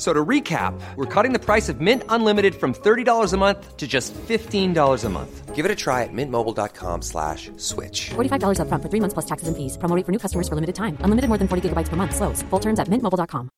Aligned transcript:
F- 0.00 0.06
So 0.06 0.14
to 0.14 0.24
recap, 0.24 0.80
we're 0.96 1.04
cutting 1.04 1.34
the 1.34 1.38
price 1.38 1.68
of 1.68 1.80
Mint 1.82 2.04
Unlimited 2.08 2.54
from 2.54 2.72
$30 2.72 3.34
a 3.34 3.36
month 3.36 3.76
to 3.76 3.86
just 3.86 4.14
$15 4.14 5.04
a 5.04 5.08
month. 5.10 5.54
Give 5.54 5.66
it 5.66 5.70
a 5.70 5.74
try 5.76 6.04
at 6.04 6.08
mintmobile.com 6.12 7.02
slash 7.02 7.50
switch. 7.58 8.08
$45 8.14 8.60
upfront 8.60 8.82
for 8.82 8.88
three 8.88 9.00
months 9.00 9.12
plus 9.12 9.26
taxes 9.26 9.48
and 9.48 9.56
fees. 9.58 9.76
Promo 9.76 9.94
rate 9.94 10.06
for 10.06 10.12
new 10.12 10.18
customers 10.18 10.48
for 10.48 10.54
limited 10.54 10.74
time. 10.74 10.96
Unlimited 11.00 11.28
more 11.28 11.36
than 11.36 11.48
40 11.48 11.68
gigabytes 11.68 11.90
per 11.90 11.96
month. 11.96 12.16
Slows. 12.16 12.40
Full 12.48 12.60
terms 12.60 12.78
at 12.80 12.88
mintmobile.com. 12.88 13.50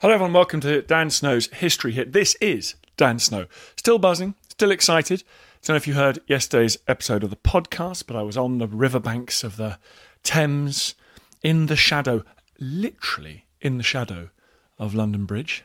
Hello, 0.00 0.14
everyone. 0.14 0.32
Welcome 0.32 0.60
to 0.62 0.82
Dan 0.82 1.10
Snow's 1.10 1.46
History 1.52 1.92
Hit. 1.92 2.12
This 2.12 2.34
is 2.40 2.74
Dan 2.96 3.18
Snow. 3.20 3.46
Still 3.76 3.98
buzzing, 4.00 4.34
still 4.48 4.70
excited. 4.72 5.22
I 5.22 5.66
Don't 5.66 5.74
know 5.74 5.76
if 5.76 5.86
you 5.86 5.94
heard 5.94 6.18
yesterday's 6.26 6.76
episode 6.88 7.22
of 7.24 7.30
the 7.30 7.36
podcast, 7.36 8.06
but 8.06 8.16
I 8.16 8.22
was 8.22 8.36
on 8.36 8.58
the 8.58 8.66
riverbanks 8.68 9.44
of 9.44 9.56
the 9.56 9.78
Thames 10.22 10.94
in 11.42 11.66
the 11.66 11.76
shadow, 11.76 12.24
literally 12.58 13.46
in 13.60 13.76
the 13.76 13.82
shadow 13.82 14.30
of 14.78 14.94
London 14.94 15.24
Bridge. 15.24 15.64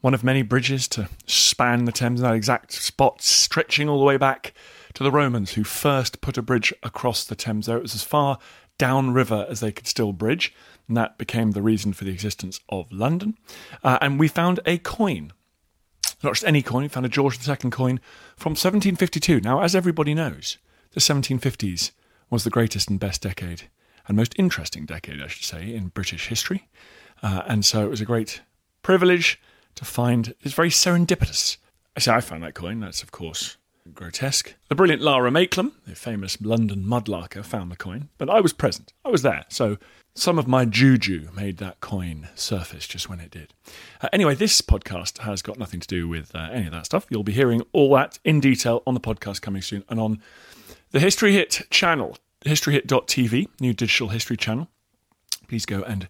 One 0.00 0.14
of 0.14 0.22
many 0.22 0.42
bridges 0.42 0.86
to 0.88 1.08
span 1.26 1.86
the 1.86 1.92
Thames 1.92 2.20
in 2.20 2.26
that 2.26 2.34
exact 2.34 2.72
spot, 2.72 3.22
stretching 3.22 3.88
all 3.88 3.98
the 3.98 4.04
way 4.04 4.16
back 4.16 4.52
to 4.94 5.02
the 5.02 5.10
Romans 5.10 5.52
who 5.52 5.64
first 5.64 6.20
put 6.20 6.36
a 6.36 6.42
bridge 6.42 6.72
across 6.82 7.24
the 7.24 7.34
Thames 7.34 7.66
there. 7.66 7.78
It 7.78 7.82
was 7.82 7.94
as 7.94 8.04
far 8.04 8.38
downriver 8.76 9.46
as 9.48 9.60
they 9.60 9.72
could 9.72 9.86
still 9.86 10.12
bridge, 10.12 10.54
and 10.88 10.96
that 10.96 11.16
became 11.16 11.52
the 11.52 11.62
reason 11.62 11.92
for 11.92 12.04
the 12.04 12.12
existence 12.12 12.60
of 12.68 12.92
London. 12.92 13.38
Uh, 13.82 13.98
and 14.00 14.20
we 14.20 14.28
found 14.28 14.60
a 14.66 14.78
coin 14.78 15.32
not 16.24 16.34
just 16.34 16.44
any 16.44 16.62
coin, 16.62 16.82
we 16.82 16.88
found 16.88 17.06
a 17.06 17.10
George 17.10 17.46
II 17.46 17.70
coin 17.70 18.00
from 18.36 18.52
1752. 18.52 19.40
Now, 19.40 19.60
as 19.60 19.76
everybody 19.76 20.14
knows, 20.14 20.58
the 20.92 21.00
1750s 21.00 21.92
was 22.30 22.44
the 22.44 22.50
greatest 22.50 22.88
and 22.88 22.98
best 22.98 23.22
decade, 23.22 23.64
and 24.06 24.16
most 24.16 24.34
interesting 24.38 24.86
decade, 24.86 25.22
I 25.22 25.26
should 25.26 25.44
say, 25.44 25.74
in 25.74 25.88
British 25.88 26.28
history. 26.28 26.68
Uh, 27.22 27.42
and 27.46 27.64
so 27.64 27.84
it 27.84 27.90
was 27.90 28.00
a 28.00 28.04
great 28.04 28.42
privilege 28.82 29.40
to 29.76 29.84
find, 29.84 30.34
it's 30.42 30.54
very 30.54 30.70
serendipitous. 30.70 31.56
I 31.96 32.00
say 32.00 32.12
I 32.12 32.20
found 32.20 32.42
that 32.42 32.54
coin, 32.54 32.80
that's 32.80 33.02
of 33.02 33.12
course 33.12 33.56
grotesque. 33.92 34.54
The 34.68 34.74
brilliant 34.74 35.02
Lara 35.02 35.30
Maiklem, 35.30 35.72
the 35.86 35.94
famous 35.94 36.40
London 36.40 36.84
mudlarker, 36.84 37.44
found 37.44 37.70
the 37.70 37.76
coin, 37.76 38.08
but 38.16 38.30
I 38.30 38.40
was 38.40 38.52
present, 38.52 38.92
I 39.04 39.10
was 39.10 39.22
there, 39.22 39.44
so 39.48 39.76
some 40.14 40.38
of 40.38 40.46
my 40.46 40.64
juju 40.64 41.28
made 41.34 41.58
that 41.58 41.80
coin 41.80 42.28
surface 42.34 42.86
just 42.86 43.08
when 43.08 43.20
it 43.20 43.30
did. 43.30 43.52
Uh, 44.00 44.08
anyway, 44.12 44.34
this 44.34 44.60
podcast 44.60 45.18
has 45.18 45.42
got 45.42 45.58
nothing 45.58 45.80
to 45.80 45.86
do 45.88 46.08
with 46.08 46.34
uh, 46.34 46.48
any 46.52 46.66
of 46.66 46.72
that 46.72 46.86
stuff. 46.86 47.06
You'll 47.10 47.24
be 47.24 47.32
hearing 47.32 47.62
all 47.72 47.92
that 47.94 48.18
in 48.24 48.40
detail 48.40 48.82
on 48.86 48.94
the 48.94 49.00
podcast 49.00 49.42
coming 49.42 49.60
soon 49.60 49.84
and 49.88 49.98
on 49.98 50.22
the 50.92 51.00
History 51.00 51.32
Hit 51.32 51.66
channel, 51.70 52.16
historyhit.tv, 52.44 53.48
new 53.60 53.72
digital 53.72 54.08
history 54.08 54.36
channel. 54.36 54.68
Please 55.48 55.66
go 55.66 55.82
and 55.82 56.08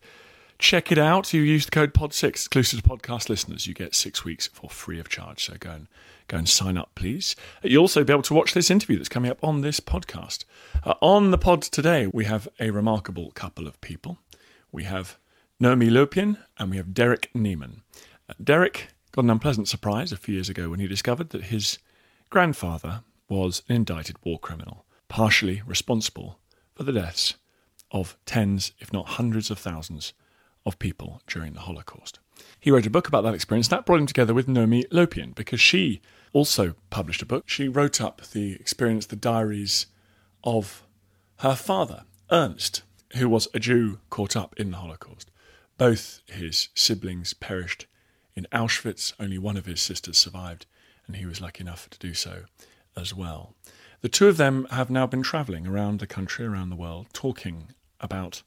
check 0.59 0.93
it 0.93 0.99
out. 0.99 1.33
You 1.33 1.43
use 1.43 1.65
the 1.65 1.71
code 1.71 1.95
POD6 1.95 2.25
exclusive 2.25 2.83
to 2.83 2.89
podcast 2.89 3.29
listeners. 3.29 3.67
You 3.67 3.75
get 3.75 3.95
six 3.95 4.25
weeks 4.25 4.47
for 4.49 4.71
free 4.71 5.01
of 5.01 5.09
charge. 5.09 5.45
So 5.45 5.55
go 5.59 5.71
and 5.71 5.89
go 6.29 6.39
and 6.39 6.49
sign 6.49 6.77
up, 6.77 6.91
please. 6.95 7.37
You'll 7.63 7.83
also 7.83 8.05
be 8.05 8.13
able 8.13 8.23
to 8.23 8.35
watch 8.35 8.55
this 8.55 8.71
interview 8.71 8.97
that's 8.97 9.09
coming 9.09 9.31
up 9.31 9.43
on 9.43 9.61
this 9.61 9.81
podcast. 9.81 10.45
Uh, 10.85 10.95
on 11.01 11.31
the 11.31 11.39
pod 11.39 11.63
today, 11.63 12.07
we 12.07 12.25
have 12.25 12.49
a 12.61 12.71
remarkable 12.71 13.31
couple 13.33 13.67
of 13.67 13.81
people. 13.81 14.19
We 14.73 14.85
have 14.85 15.19
Noemi 15.61 15.89
Lopian 15.89 16.39
and 16.59 16.71
we 16.71 16.77
have 16.77 16.95
Derek 16.95 17.31
Niemann. 17.35 17.83
Uh, 18.29 18.35
Derek 18.43 18.89
got 19.13 19.25
an 19.25 19.31
unpleasant 19.31 19.69
surprise 19.69 20.13
a 20.13 20.17
few 20.17 20.35
years 20.35 20.49
ago 20.49 20.69
when 20.69 20.81
he 20.81 20.87
discovered 20.87 21.31
that 21.31 21.45
his 21.45 21.79
grandfather 22.31 23.03
was 23.29 23.63
an 23.69 23.77
indicted 23.77 24.17
war 24.25 24.39
criminal, 24.39 24.84
partially 25.09 25.63
responsible 25.67 26.39
for 26.75 26.83
the 26.83 26.93
deaths 26.93 27.35
of 27.91 28.17
tens, 28.27 28.73
if 28.79 28.93
not 28.93 29.11
hundreds 29.11 29.51
of 29.51 29.59
thousands 29.59 30.13
of 30.67 30.79
people 30.79 31.23
during 31.27 31.53
the 31.53 31.61
Holocaust. 31.61 32.19
He 32.59 32.71
wrote 32.71 32.87
a 32.87 32.91
book 32.91 33.07
about 33.07 33.23
that 33.23 33.35
experience. 33.35 33.69
That 33.69 33.87
brought 33.87 34.01
him 34.01 34.07
together 34.07 34.35
with 34.35 34.49
Noemi 34.49 34.85
Lopian 34.85 35.35
because 35.35 35.61
she 35.61 36.01
also 36.33 36.75
published 36.91 37.23
a 37.23 37.27
book. 37.27 37.45
She 37.47 37.69
wrote 37.69 38.01
up 38.01 38.23
the 38.33 38.55
experience, 38.55 39.07
the 39.07 39.17
diaries 39.17 39.87
of 40.43 40.85
her 41.39 41.55
father, 41.55 42.05
Ernst, 42.31 42.83
who 43.17 43.29
was 43.29 43.49
a 43.55 43.61
Jew 43.61 44.01
caught 44.11 44.35
up 44.35 44.55
in 44.59 44.71
the 44.71 44.79
Holocaust. 44.79 45.31
Both 45.79 46.23
his 46.27 46.69
siblings 46.75 47.35
perished 47.35 47.87
in 48.35 48.47
Auschwitz. 48.53 49.13
Only 49.21 49.39
one 49.39 49.57
of 49.57 49.67
his 49.67 49.81
sisters 49.81 50.19
survived, 50.19 50.67
and 51.07 51.17
he 51.17 51.27
was 51.27 51.41
lucky 51.41 51.63
enough 51.63 51.89
to 51.91 51.99
do 51.99 52.15
so 52.15 52.45
as 52.97 53.15
well. 53.15 53.55
The 54.05 54.11
two 54.11 54.29
of 54.29 54.37
them 54.37 54.67
have 54.71 54.91
now 54.91 55.07
been 55.07 55.23
travelling 55.23 55.67
around 55.67 55.99
the 55.99 56.07
country, 56.07 56.45
around 56.45 56.69
the 56.69 56.77
world, 56.77 57.07
talking 57.15 57.69
about 58.01 58.43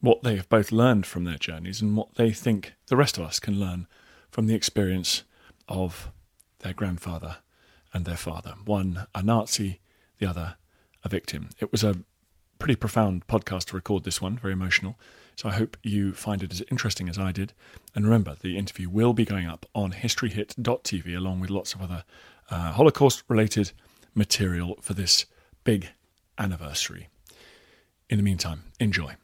what 0.00 0.22
they 0.22 0.36
have 0.36 0.48
both 0.48 0.72
learned 0.72 1.04
from 1.04 1.24
their 1.24 1.36
journeys 1.36 1.82
and 1.82 1.94
what 1.94 2.14
they 2.14 2.30
think 2.30 2.72
the 2.86 2.96
rest 2.96 3.18
of 3.18 3.24
us 3.24 3.38
can 3.38 3.60
learn 3.60 3.86
from 4.30 4.46
the 4.46 4.54
experience 4.54 5.24
of 5.68 6.10
their 6.60 6.72
grandfather 6.72 7.36
and 7.92 8.06
their 8.06 8.16
father. 8.16 8.54
One 8.64 9.06
a 9.14 9.22
Nazi, 9.22 9.80
the 10.16 10.24
other 10.24 10.56
a 11.04 11.08
victim. 11.10 11.50
It 11.60 11.70
was 11.70 11.84
a 11.84 11.98
pretty 12.58 12.76
profound 12.76 13.26
podcast 13.26 13.66
to 13.66 13.76
record 13.76 14.04
this 14.04 14.22
one, 14.22 14.38
very 14.38 14.54
emotional. 14.54 14.98
So 15.36 15.50
I 15.50 15.52
hope 15.52 15.76
you 15.82 16.14
find 16.14 16.42
it 16.42 16.50
as 16.50 16.62
interesting 16.70 17.10
as 17.10 17.18
I 17.18 17.30
did. 17.30 17.52
And 17.94 18.06
remember, 18.06 18.36
the 18.40 18.56
interview 18.56 18.88
will 18.88 19.12
be 19.12 19.26
going 19.26 19.46
up 19.46 19.66
on 19.74 19.92
historyhit.tv 19.92 21.14
along 21.14 21.40
with 21.40 21.50
lots 21.50 21.74
of 21.74 21.82
other 21.82 22.04
uh, 22.50 22.72
Holocaust 22.72 23.22
related 23.28 23.72
material 24.14 24.78
for 24.80 24.94
this 24.94 25.26
big 25.64 25.88
anniversary. 26.38 27.08
In 28.08 28.18
the 28.18 28.22
meantime, 28.22 28.64
enjoy. 28.78 29.14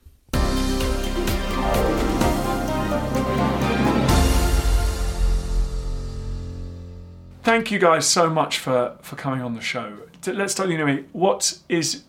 Thank 7.42 7.70
you 7.70 7.78
guys 7.78 8.06
so 8.06 8.28
much 8.28 8.58
for, 8.58 8.98
for 9.00 9.16
coming 9.16 9.40
on 9.40 9.54
the 9.54 9.60
show. 9.60 9.96
Let's 10.26 10.52
start, 10.52 10.68
you 10.68 10.76
know 10.76 10.84
me. 10.84 11.04
What 11.12 11.58
is, 11.68 12.04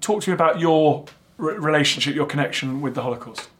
talk 0.00 0.22
to 0.22 0.30
me 0.30 0.34
about 0.34 0.60
your 0.60 1.04
re- 1.36 1.56
relationship, 1.56 2.14
your 2.14 2.26
connection 2.26 2.80
with 2.80 2.94
the 2.94 3.02
Holocaust. 3.02 3.50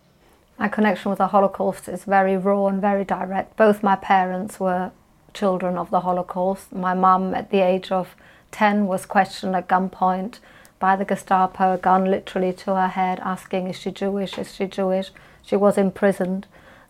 My 0.58 0.68
connection 0.68 1.10
with 1.10 1.18
the 1.18 1.26
Holocaust 1.28 1.88
is 1.88 2.04
very 2.04 2.36
raw 2.36 2.66
and 2.66 2.80
very 2.80 3.04
direct. 3.04 3.56
Both 3.56 3.82
my 3.82 3.96
parents 3.96 4.58
were 4.58 4.90
children 5.34 5.76
of 5.76 5.90
the 5.90 6.00
Holocaust. 6.00 6.72
My 6.72 6.94
mum, 6.94 7.34
at 7.34 7.50
the 7.50 7.60
age 7.60 7.92
of 7.92 8.16
10, 8.52 8.86
was 8.86 9.06
questioned 9.06 9.54
at 9.54 9.68
gunpoint 9.68 10.38
by 10.78 10.96
the 10.96 11.04
Gestapo, 11.04 11.74
a 11.74 11.78
gun 11.78 12.04
literally 12.04 12.52
to 12.52 12.74
her 12.74 12.88
head, 12.88 13.20
asking, 13.20 13.68
Is 13.68 13.76
she 13.76 13.90
Jewish? 13.90 14.38
Is 14.38 14.54
she 14.54 14.66
Jewish? 14.66 15.10
She 15.42 15.56
was 15.56 15.76
imprisoned 15.76 16.46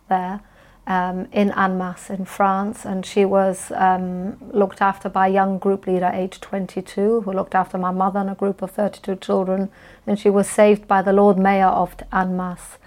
there 0.08 0.40
um, 0.86 1.28
in 1.32 1.50
Annemasse 1.52 2.10
in 2.10 2.24
France, 2.24 2.84
and 2.84 3.04
she 3.04 3.24
was 3.24 3.70
um, 3.74 4.36
looked 4.52 4.80
after 4.80 5.08
by 5.08 5.28
a 5.28 5.30
young 5.30 5.58
group 5.58 5.86
leader, 5.86 6.10
aged 6.12 6.42
22, 6.42 7.22
who 7.22 7.32
looked 7.32 7.54
after 7.54 7.78
my 7.78 7.90
mother 7.90 8.20
and 8.20 8.30
a 8.30 8.34
group 8.34 8.62
of 8.62 8.70
32 8.70 9.16
children. 9.16 9.70
And 10.06 10.18
she 10.18 10.30
was 10.30 10.48
saved 10.48 10.88
by 10.88 11.02
the 11.02 11.12
Lord 11.12 11.38
Mayor 11.38 11.66
of 11.66 11.94
Annemasse 12.12 12.78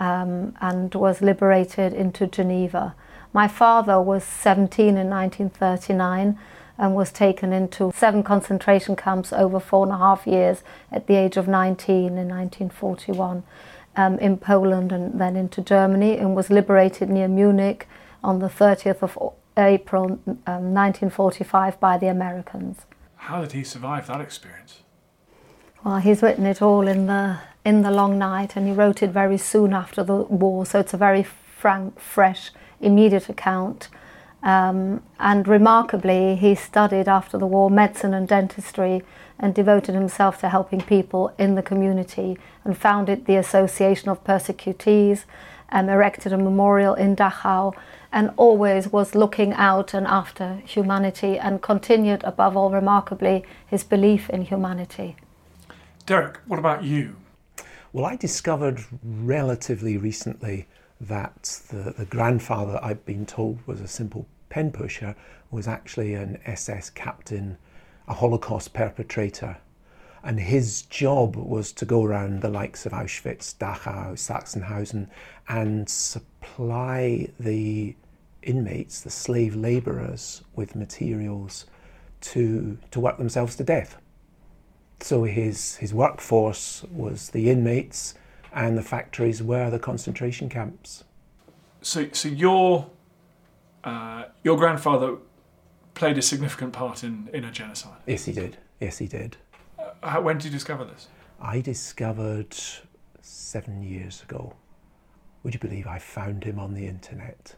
um, 0.00 0.56
and 0.60 0.94
was 0.94 1.20
liberated 1.20 1.92
into 1.92 2.26
Geneva. 2.26 2.94
My 3.32 3.48
father 3.48 4.00
was 4.00 4.24
17 4.24 4.96
in 4.96 5.10
1939 5.10 6.38
and 6.78 6.94
was 6.94 7.12
taken 7.12 7.52
into 7.52 7.92
seven 7.94 8.22
concentration 8.22 8.96
camps 8.96 9.32
over 9.32 9.60
four 9.60 9.84
and 9.84 9.92
a 9.92 9.98
half 9.98 10.26
years 10.26 10.62
at 10.90 11.06
the 11.06 11.14
age 11.14 11.36
of 11.36 11.46
19 11.46 12.06
in 12.06 12.28
1941 12.28 13.42
um, 13.96 14.18
in 14.18 14.36
Poland 14.36 14.92
and 14.92 15.20
then 15.20 15.36
into 15.36 15.60
Germany 15.60 16.16
and 16.18 16.34
was 16.34 16.50
liberated 16.50 17.08
near 17.08 17.28
Munich 17.28 17.86
on 18.22 18.38
the 18.38 18.48
30th 18.48 19.02
of 19.02 19.18
April 19.56 20.18
um, 20.26 20.74
1945 20.74 21.78
by 21.78 21.96
the 21.96 22.08
Americans. 22.08 22.86
How 23.16 23.40
did 23.40 23.52
he 23.52 23.64
survive 23.64 24.06
that 24.08 24.20
experience? 24.20 24.82
Well, 25.84 25.98
he's 25.98 26.22
written 26.22 26.46
it 26.46 26.62
all 26.62 26.88
in 26.88 27.06
the 27.06 27.38
in 27.64 27.80
the 27.80 27.90
long 27.90 28.18
night, 28.18 28.56
and 28.56 28.66
he 28.66 28.72
wrote 28.74 29.02
it 29.02 29.10
very 29.10 29.38
soon 29.38 29.72
after 29.72 30.04
the 30.04 30.16
war. 30.16 30.66
So 30.66 30.80
it's 30.80 30.92
a 30.92 30.98
very 30.98 31.22
frank, 31.22 31.98
fresh, 31.98 32.50
immediate 32.80 33.28
account. 33.30 33.88
Um, 34.44 35.02
and 35.18 35.48
remarkably, 35.48 36.36
he 36.36 36.54
studied 36.54 37.08
after 37.08 37.38
the 37.38 37.46
war 37.46 37.70
medicine 37.70 38.12
and 38.12 38.28
dentistry 38.28 39.02
and 39.38 39.54
devoted 39.54 39.94
himself 39.94 40.38
to 40.40 40.50
helping 40.50 40.82
people 40.82 41.32
in 41.38 41.54
the 41.54 41.62
community 41.62 42.36
and 42.62 42.76
founded 42.76 43.24
the 43.24 43.36
Association 43.36 44.10
of 44.10 44.22
Persecutees, 44.22 45.24
um, 45.70 45.88
erected 45.88 46.34
a 46.34 46.36
memorial 46.36 46.94
in 46.94 47.16
Dachau, 47.16 47.74
and 48.12 48.30
always 48.36 48.92
was 48.92 49.14
looking 49.14 49.54
out 49.54 49.94
and 49.94 50.06
after 50.06 50.62
humanity 50.66 51.38
and 51.38 51.62
continued, 51.62 52.22
above 52.22 52.54
all, 52.54 52.70
remarkably, 52.70 53.44
his 53.66 53.82
belief 53.82 54.28
in 54.28 54.42
humanity. 54.42 55.16
Derek, 56.04 56.36
what 56.46 56.58
about 56.58 56.84
you? 56.84 57.16
Well, 57.94 58.04
I 58.04 58.16
discovered 58.16 58.84
relatively 59.02 59.96
recently 59.96 60.66
that 61.00 61.60
the, 61.70 61.94
the 61.96 62.04
grandfather 62.04 62.78
I'd 62.82 63.04
been 63.06 63.24
told 63.24 63.58
was 63.66 63.80
a 63.80 63.88
simple 63.88 64.26
pen 64.54 64.70
pusher 64.70 65.16
was 65.50 65.66
actually 65.66 66.14
an 66.14 66.38
SS 66.46 66.88
captain, 66.90 67.58
a 68.06 68.14
Holocaust 68.14 68.72
perpetrator. 68.72 69.56
And 70.22 70.38
his 70.38 70.82
job 70.82 71.34
was 71.34 71.72
to 71.72 71.84
go 71.84 72.04
around 72.04 72.40
the 72.40 72.48
likes 72.48 72.86
of 72.86 72.92
Auschwitz, 72.92 73.56
Dachau, 73.56 74.12
Sachsenhausen, 74.12 75.08
and 75.48 75.88
supply 75.88 77.30
the 77.40 77.96
inmates, 78.44 79.00
the 79.00 79.10
slave 79.10 79.56
labourers, 79.56 80.44
with 80.54 80.76
materials 80.76 81.66
to, 82.20 82.78
to 82.92 83.00
work 83.00 83.18
themselves 83.18 83.56
to 83.56 83.64
death. 83.64 83.96
So 85.00 85.24
his, 85.24 85.74
his 85.78 85.92
workforce 85.92 86.84
was 86.92 87.30
the 87.30 87.50
inmates, 87.50 88.14
and 88.52 88.78
the 88.78 88.82
factories 88.82 89.42
were 89.42 89.68
the 89.68 89.80
concentration 89.80 90.48
camps. 90.48 91.02
So, 91.82 92.08
so 92.12 92.28
your 92.28 92.88
uh, 93.84 94.24
your 94.42 94.56
grandfather 94.56 95.18
played 95.94 96.18
a 96.18 96.22
significant 96.22 96.72
part 96.72 97.04
in, 97.04 97.28
in 97.32 97.44
a 97.44 97.50
genocide. 97.50 98.00
Yes, 98.06 98.24
he 98.24 98.32
did. 98.32 98.56
Yes, 98.80 98.98
he 98.98 99.06
did. 99.06 99.36
Uh, 99.78 99.90
how, 100.02 100.20
when 100.22 100.38
did 100.38 100.46
you 100.46 100.50
discover 100.50 100.84
this? 100.84 101.08
I 101.40 101.60
discovered 101.60 102.56
seven 103.20 103.82
years 103.82 104.22
ago. 104.22 104.54
Would 105.42 105.54
you 105.54 105.60
believe 105.60 105.86
I 105.86 105.98
found 105.98 106.44
him 106.44 106.58
on 106.58 106.74
the 106.74 106.86
internet? 106.86 107.54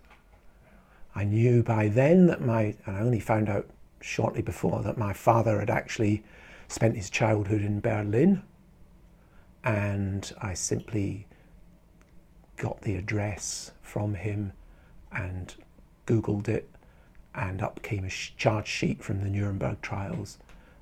I 1.14 1.24
knew 1.24 1.62
by 1.62 1.88
then 1.88 2.26
that 2.26 2.42
my, 2.42 2.74
and 2.84 2.96
I 2.96 3.00
only 3.00 3.20
found 3.20 3.48
out 3.48 3.70
shortly 4.00 4.42
before 4.42 4.82
that 4.82 4.98
my 4.98 5.12
father 5.12 5.60
had 5.60 5.70
actually 5.70 6.24
spent 6.68 6.96
his 6.96 7.08
childhood 7.08 7.62
in 7.62 7.80
Berlin. 7.80 8.42
And 9.64 10.30
I 10.42 10.54
simply 10.54 11.26
got 12.56 12.82
the 12.82 12.96
address 12.96 13.72
from 13.82 14.14
him 14.14 14.52
and 15.12 15.54
Googled 16.06 16.48
it, 16.48 16.68
and 17.34 17.62
up 17.62 17.82
came 17.82 18.04
a 18.04 18.10
charge 18.10 18.68
sheet 18.68 19.02
from 19.02 19.20
the 19.20 19.28
Nuremberg 19.28 19.80
trials, 19.82 20.38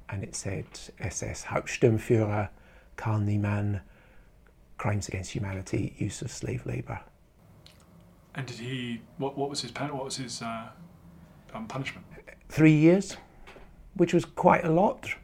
and 0.08 0.22
it 0.22 0.34
said 0.34 0.66
SS 1.00 1.44
Hauptsturmführer 1.44 2.48
Karl 2.96 3.18
Niemann, 3.18 3.80
crimes 4.78 5.08
against 5.08 5.32
humanity, 5.32 5.94
use 5.98 6.22
of 6.22 6.30
slave 6.30 6.66
labour. 6.66 7.00
And 8.34 8.46
did 8.46 8.58
he? 8.58 9.00
What, 9.18 9.38
what 9.38 9.50
was 9.50 9.60
his 9.60 9.72
what 9.72 10.04
was 10.04 10.16
his 10.16 10.42
uh, 10.42 10.68
um, 11.54 11.66
punishment? 11.66 12.06
Three 12.48 12.74
years, 12.74 13.16
which 13.94 14.12
was 14.12 14.24
quite 14.24 14.64
a 14.64 14.70
lot 14.70 15.14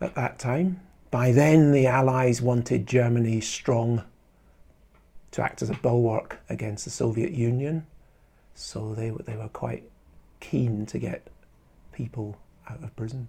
at 0.00 0.14
that 0.14 0.38
time. 0.38 0.80
By 1.10 1.32
then, 1.32 1.72
the 1.72 1.86
Allies 1.86 2.40
wanted 2.40 2.86
Germany 2.86 3.40
strong 3.40 4.04
to 5.32 5.42
act 5.42 5.62
as 5.62 5.70
a 5.70 5.74
bulwark 5.74 6.40
against 6.48 6.84
the 6.84 6.90
Soviet 6.90 7.32
Union. 7.32 7.86
So 8.54 8.94
they, 8.94 9.10
they 9.10 9.36
were 9.36 9.48
quite 9.48 9.84
keen 10.40 10.86
to 10.86 10.98
get 10.98 11.28
people 11.92 12.36
out 12.68 12.82
of 12.82 12.94
prison. 12.96 13.28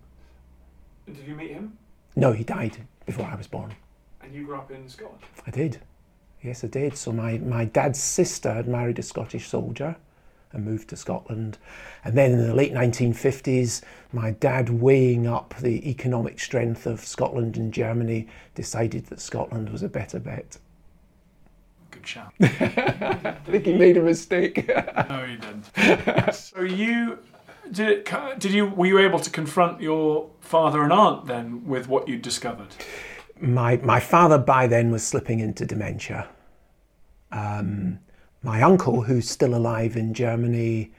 Did 1.06 1.28
you 1.28 1.36
meet 1.36 1.52
him? 1.52 1.78
No, 2.16 2.32
he 2.32 2.44
died 2.44 2.78
before 3.06 3.26
I 3.26 3.36
was 3.36 3.48
born. 3.48 3.74
And 4.22 4.34
you 4.34 4.46
grew 4.46 4.56
up 4.56 4.72
in 4.72 4.88
Scotland? 4.88 5.22
I 5.46 5.52
did. 5.52 5.80
Yes, 6.42 6.64
I 6.64 6.68
did. 6.68 6.98
So 6.98 7.12
my, 7.12 7.38
my 7.40 7.66
dad's 7.66 8.00
sister 8.00 8.54
had 8.54 8.68
married 8.68 9.00
a 9.00 9.04
Scottish 9.04 9.48
soldier 9.48 9.96
and 10.52 10.66
moved 10.66 10.90
to 10.90 10.96
Scotland. 10.96 11.58
And 12.04 12.18
then 12.18 12.32
in 12.32 12.48
the 12.48 12.54
late 12.54 12.74
1950s, 12.74 13.82
my 14.12 14.32
dad, 14.32 14.70
weighing 14.70 15.28
up 15.28 15.56
the 15.60 15.90
economic 15.90 16.40
strength 16.40 16.86
of 16.86 17.00
Scotland 17.00 17.58
and 17.58 17.74
Germany, 17.74 18.28
decided 18.56 19.08
that 19.08 19.20
Scotland 19.20 19.70
was 19.70 19.84
a 19.84 19.90
better 19.90 20.20
bet. 20.20 20.58
Good 21.94 22.08
shout. 22.08 22.34
I 22.42 23.38
think 23.46 23.66
he 23.66 23.74
made 23.74 23.98
a 23.98 24.02
mistake. 24.02 24.68
no, 25.10 25.26
he 25.26 25.38
didn't. 25.38 26.34
so 26.34 26.62
you 26.62 27.20
did 27.72 27.90
it, 27.90 28.40
did 28.40 28.52
you 28.52 28.66
were 28.66 28.88
you 28.88 28.98
able 28.98 29.20
to 29.20 29.30
confront 29.30 29.80
your 29.80 30.32
father 30.42 30.82
and 30.82 30.92
aunt 30.92 31.28
then 31.28 31.68
with 31.68 31.88
what 31.88 32.08
you'd 32.08 32.24
discovered? 32.24 32.70
My 33.40 33.78
my 33.78 34.00
father 34.00 34.40
by 34.40 34.66
then 34.66 34.90
was 34.90 35.06
slipping 35.06 35.40
into 35.40 35.68
dementia. 35.68 36.28
Um, 37.32 38.00
my 38.42 38.64
uncle, 38.64 39.04
who's 39.04 39.30
still 39.30 39.54
alive 39.54 39.96
in 39.96 40.16
Germany, 40.16 40.92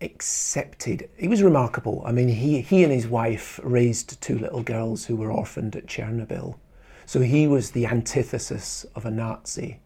accepted. 0.00 1.10
He 1.18 1.28
was 1.28 1.42
remarkable. 1.42 2.02
I 2.06 2.12
mean, 2.12 2.28
he 2.28 2.62
he 2.62 2.82
and 2.82 2.92
his 2.92 3.06
wife 3.06 3.60
raised 3.62 4.22
two 4.22 4.38
little 4.38 4.62
girls 4.62 5.04
who 5.04 5.16
were 5.16 5.30
orphaned 5.30 5.76
at 5.76 5.86
Chernobyl. 5.86 6.56
So 7.06 7.20
he 7.20 7.46
was 7.46 7.70
the 7.70 7.86
antithesis 7.86 8.84
of 8.94 9.06
a 9.06 9.10
Nazi. 9.10 9.80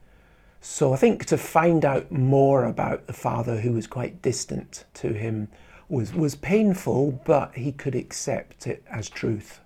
So 0.62 0.92
I 0.92 0.96
think 0.96 1.26
to 1.26 1.38
find 1.38 1.84
out 1.84 2.10
more 2.10 2.64
about 2.64 3.06
the 3.06 3.12
father 3.12 3.60
who 3.60 3.72
was 3.72 3.86
quite 3.86 4.22
distant 4.22 4.84
to 4.94 5.12
him 5.12 5.48
was, 5.88 6.14
was 6.14 6.34
painful, 6.34 7.20
but 7.24 7.54
he 7.54 7.72
could 7.72 7.94
accept 7.94 8.66
it 8.66 8.82
as 8.90 9.08
truth. 9.08 9.60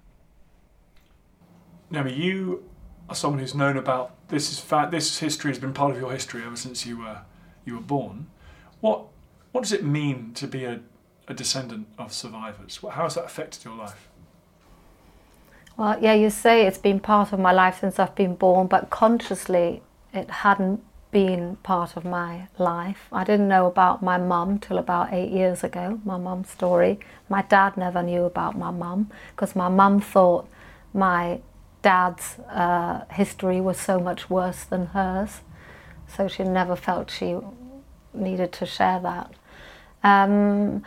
Now, 1.91 2.07
you 2.07 2.69
are 3.09 3.15
someone 3.15 3.39
who's 3.39 3.55
known 3.55 3.77
about 3.77 4.29
this 4.29 4.51
is 4.51 4.59
fact. 4.59 4.91
This 4.91 5.19
history 5.19 5.51
has 5.51 5.59
been 5.59 5.75
part 5.75 5.93
of 5.93 6.01
your 6.01 6.11
history 6.11 6.43
ever 6.43 6.57
since 6.57 6.87
you 6.87 6.99
were 6.99 7.21
you 7.65 7.75
were 7.75 7.83
born. 7.83 8.27
What 8.81 9.05
what 9.53 9.63
does 9.63 9.73
it 9.73 9.85
mean 9.85 10.33
to 10.35 10.47
be 10.47 10.65
a, 10.65 10.81
a 11.29 11.35
descendant 11.35 11.87
of 11.99 12.13
survivors? 12.13 12.81
How 12.83 13.05
has 13.05 13.15
that 13.15 13.27
affected 13.27 13.65
your 13.65 13.77
life? 13.77 14.09
Well, 15.77 15.99
yeah, 16.01 16.15
you 16.15 16.31
say 16.31 16.67
it's 16.67 16.79
been 16.79 17.01
part 17.01 17.33
of 17.33 17.41
my 17.41 17.51
life 17.51 17.81
since 17.81 17.99
I've 17.99 18.15
been 18.15 18.37
born, 18.37 18.69
but 18.69 18.91
consciously 18.91 19.83
it 20.13 20.31
hadn't 20.31 20.85
been 21.11 21.57
part 21.65 21.97
of 21.97 22.05
my 22.05 22.47
life. 22.59 23.09
I 23.11 23.25
didn't 23.25 23.49
know 23.49 23.67
about 23.67 24.01
my 24.01 24.17
mum 24.17 24.61
till 24.61 24.79
about 24.79 25.13
eight 25.13 25.31
years 25.33 25.65
ago, 25.65 26.01
my 26.05 26.17
mum's 26.17 26.49
story. 26.51 27.01
My 27.29 27.43
dad 27.43 27.77
never 27.77 28.05
knew 28.05 28.25
about 28.25 28.57
my 28.57 28.71
mum 28.71 29.11
because 29.31 29.57
my 29.57 29.69
mum 29.69 30.01
thought 30.01 30.49
my 30.93 31.41
dad's 31.83 32.39
uh, 32.51 33.05
history 33.11 33.61
was 33.61 33.79
so 33.79 33.99
much 33.99 34.31
worse 34.31 34.63
than 34.65 34.87
hers. 34.87 35.41
So 36.07 36.29
she 36.29 36.45
never 36.45 36.77
felt 36.77 37.11
she 37.11 37.39
needed 38.13 38.53
to 38.53 38.67
share 38.67 39.01
that. 39.01 39.33
Um, 40.05 40.85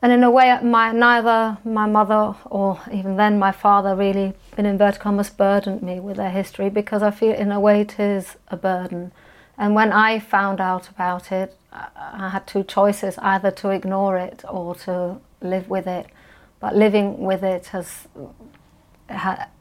and 0.00 0.12
in 0.12 0.22
a 0.22 0.30
way, 0.30 0.56
my 0.62 0.92
neither 0.92 1.58
my 1.64 1.86
mother 1.86 2.36
or 2.44 2.80
even 2.92 3.16
then 3.16 3.38
my 3.38 3.50
father 3.50 3.96
really, 3.96 4.34
in 4.56 4.64
inverted 4.64 5.00
commas, 5.00 5.30
burdened 5.30 5.82
me 5.82 5.98
with 5.98 6.16
their 6.16 6.30
history 6.30 6.70
because 6.70 7.02
I 7.02 7.10
feel 7.10 7.34
in 7.34 7.50
a 7.50 7.58
way 7.58 7.80
it 7.80 7.98
is 7.98 8.36
a 8.48 8.56
burden. 8.56 9.12
And 9.56 9.74
when 9.74 9.92
I 9.92 10.20
found 10.20 10.60
out 10.60 10.88
about 10.88 11.32
it, 11.32 11.56
I 11.72 12.28
had 12.28 12.46
two 12.46 12.62
choices: 12.62 13.18
either 13.18 13.50
to 13.50 13.70
ignore 13.70 14.16
it 14.16 14.44
or 14.48 14.76
to 14.86 15.16
live 15.40 15.68
with 15.68 15.88
it. 15.88 16.06
But 16.60 16.76
living 16.76 17.18
with 17.18 17.42
it 17.42 17.66
has 17.66 18.06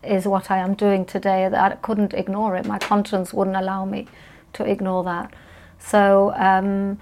is 0.03 0.27
what 0.27 0.51
I 0.51 0.58
am 0.58 0.75
doing 0.75 1.06
today. 1.06 1.48
I 1.48 1.75
couldn't 1.82 2.13
ignore 2.13 2.56
it. 2.56 2.65
My 2.65 2.77
conscience 2.77 3.34
wouldn't 3.34 3.58
allow 3.58 3.86
me 3.86 4.08
to 4.53 4.63
ignore 4.63 5.03
that. 5.03 5.34
So. 5.79 6.34
Um, 6.36 7.00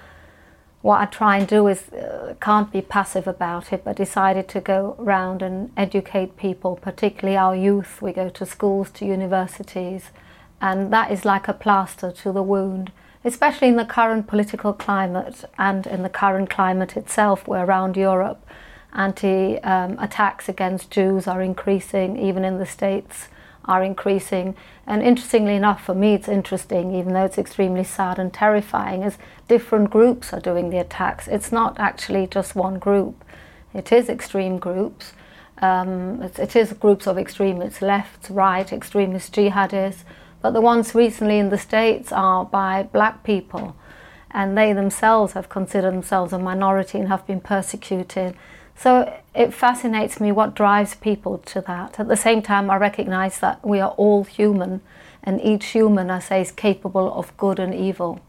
what 0.86 1.02
I 1.02 1.06
try 1.06 1.38
and 1.38 1.48
do 1.48 1.66
is 1.66 1.92
uh, 1.94 2.36
can't 2.40 2.72
be 2.72 2.80
passive 2.80 3.28
about 3.28 3.74
it, 3.74 3.84
but 3.84 3.96
decided 3.96 4.48
to 4.50 4.62
go 4.62 4.96
around 5.00 5.42
and 5.42 5.72
educate 5.76 6.38
people, 6.38 6.76
particularly 6.76 7.36
our 7.36 7.56
youth. 7.56 8.04
We 8.04 8.14
go 8.14 8.30
to 8.30 8.46
schools, 8.46 8.92
to 8.92 9.04
universities, 9.04 10.12
and 10.62 10.94
that 10.94 11.10
is 11.10 11.26
like 11.26 11.48
a 11.48 11.54
plaster 11.54 12.12
to 12.12 12.32
the 12.32 12.44
wound, 12.44 12.92
especially 13.24 13.70
in 13.70 13.78
the 13.78 13.84
current 13.98 14.28
political 14.28 14.74
climate 14.74 15.44
and 15.58 15.88
in 15.88 16.04
the 16.04 16.16
current 16.22 16.52
climate 16.52 16.96
itself, 16.96 17.48
where 17.48 17.66
around 17.66 17.98
Europe 17.98 18.46
anti 18.94 19.58
um, 19.64 19.98
attacks 19.98 20.48
against 20.48 20.92
Jews 20.92 21.26
are 21.26 21.42
increasing, 21.42 22.16
even 22.16 22.46
in 22.46 22.60
the 22.60 22.68
States 22.68 23.30
are 23.66 23.84
increasing. 23.84 24.56
And 24.88 25.02
interestingly 25.02 25.56
enough, 25.56 25.84
for 25.84 25.94
me, 25.94 26.14
it's 26.14 26.28
interesting, 26.28 26.96
even 26.96 27.14
though 27.14 27.26
it's 27.26 27.38
extremely 27.38 27.84
sad 27.84 28.20
and 28.20 28.34
terrifying, 28.34 29.04
is 29.04 29.18
different 29.48 29.90
groups 29.90 30.34
are 30.34 30.40
doing 30.40 30.70
the 30.70 30.78
attacks. 30.78 31.28
It's 31.28 31.52
not 31.52 31.80
actually 31.80 32.28
just 32.28 32.56
one 32.56 32.80
group. 32.80 33.24
It 33.74 33.92
is 33.92 34.10
extreme 34.10 34.58
groups. 34.58 35.14
Um, 35.62 36.22
it, 36.22 36.56
is 36.56 36.74
groups 36.74 37.08
of 37.08 37.18
extremists, 37.18 37.82
left, 37.82 38.30
right, 38.30 38.72
extremist 38.72 39.34
jihadists, 39.34 40.04
but 40.42 40.52
the 40.52 40.62
ones 40.62 40.94
recently 40.94 41.40
in 41.40 41.50
the 41.50 41.58
States 41.58 42.12
are 42.12 42.46
by 42.46 42.84
black 42.84 43.24
people, 43.24 43.76
and 44.32 44.58
they 44.58 44.74
themselves 44.74 45.34
have 45.34 45.48
considered 45.48 45.94
themselves 45.94 46.34
a 46.34 46.40
minority 46.40 47.00
and 47.00 47.08
have 47.08 47.26
been 47.26 47.40
persecuted. 47.40 48.36
So 48.76 49.14
it 49.36 49.54
fascinates 49.54 50.22
me 50.22 50.32
what 50.32 50.56
drives 50.56 50.96
people 50.96 51.40
to 51.40 51.62
that. 51.62 52.00
At 52.00 52.08
the 52.08 52.16
same 52.16 52.42
time, 52.42 52.70
I 52.70 52.78
recognize 52.78 53.40
that 53.40 53.66
we 53.66 53.80
are 53.80 53.92
all 53.92 54.24
human, 54.24 54.82
and 55.22 55.42
each 55.42 55.66
human, 55.68 56.10
I 56.10 56.20
say, 56.20 56.42
is 56.42 56.52
capable 56.52 57.14
of 57.14 57.36
good 57.38 57.60
and 57.60 57.74
evil. 57.74 58.22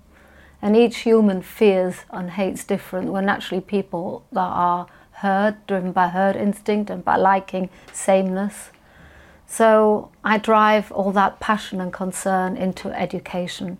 And 0.60 0.76
each 0.76 0.98
human 0.98 1.42
fears 1.42 1.96
and 2.10 2.30
hates 2.30 2.64
different. 2.64 3.12
We're 3.12 3.20
naturally 3.20 3.60
people 3.60 4.26
that 4.32 4.40
are 4.40 4.86
herd, 5.12 5.64
driven 5.66 5.92
by 5.92 6.08
herd 6.08 6.34
instinct 6.34 6.90
and 6.90 7.04
by 7.04 7.16
liking 7.16 7.70
sameness. 7.92 8.70
So 9.46 10.10
I 10.24 10.38
drive 10.38 10.90
all 10.90 11.12
that 11.12 11.38
passion 11.38 11.80
and 11.80 11.92
concern 11.92 12.56
into 12.56 12.90
education. 12.90 13.78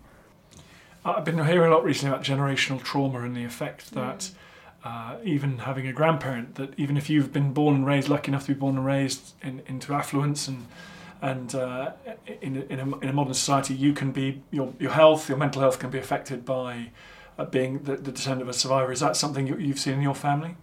I've 1.03 1.25
been 1.25 1.43
hearing 1.45 1.71
a 1.71 1.75
lot 1.75 1.83
recently 1.83 2.13
about 2.13 2.25
generational 2.25 2.81
trauma 2.81 3.21
and 3.21 3.35
the 3.35 3.43
effect 3.43 3.91
that 3.91 4.19
mm. 4.19 4.31
Uh, 4.87 5.17
even 5.23 5.57
having 5.59 5.85
a 5.87 5.91
grandparent, 5.91 6.55
that 6.55 6.69
even 6.77 6.95
if 6.95 7.09
you've 7.09 7.33
been 7.33 7.51
born 7.51 7.75
and 7.75 7.85
raised, 7.85 8.07
lucky 8.07 8.29
enough 8.31 8.45
to 8.45 8.53
be 8.53 8.59
born 8.59 8.77
and 8.77 8.85
raised 8.85 9.33
in, 9.41 9.61
into 9.67 9.93
affluence 9.93 10.47
and 10.47 10.65
and 11.19 11.55
uh, 11.55 11.93
in, 12.41 12.61
in, 12.69 12.79
a, 12.79 12.97
in 12.99 13.09
a 13.09 13.13
modern 13.13 13.33
society, 13.33 13.73
you 13.73 13.91
can 13.91 14.11
be 14.11 14.43
your 14.51 14.73
your 14.79 14.91
health, 14.91 15.27
your 15.27 15.37
mental 15.37 15.61
health 15.61 15.79
can 15.79 15.89
be 15.89 15.97
affected 15.97 16.45
by 16.45 16.91
uh, 17.37 17.45
being 17.45 17.79
the, 17.79 17.95
the 17.97 18.11
descendant 18.11 18.43
of 18.43 18.49
a 18.49 18.53
survivor. 18.53 18.91
Is 18.91 18.99
that 18.99 19.15
something 19.17 19.47
you, 19.47 19.57
you've 19.57 19.79
seen 19.79 19.95
in 19.95 20.01
your 20.01 20.15
family? 20.15 20.55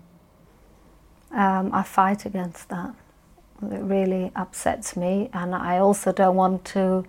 Um, 1.33 1.71
I 1.75 1.83
fight 1.83 2.25
against 2.25 2.69
that. 2.69 2.95
It 3.63 3.83
really 3.83 4.31
upsets 4.37 4.97
me, 4.97 5.29
and 5.33 5.55
I 5.55 5.79
also 5.79 6.13
don't 6.13 6.37
want 6.37 6.65
to. 6.77 7.05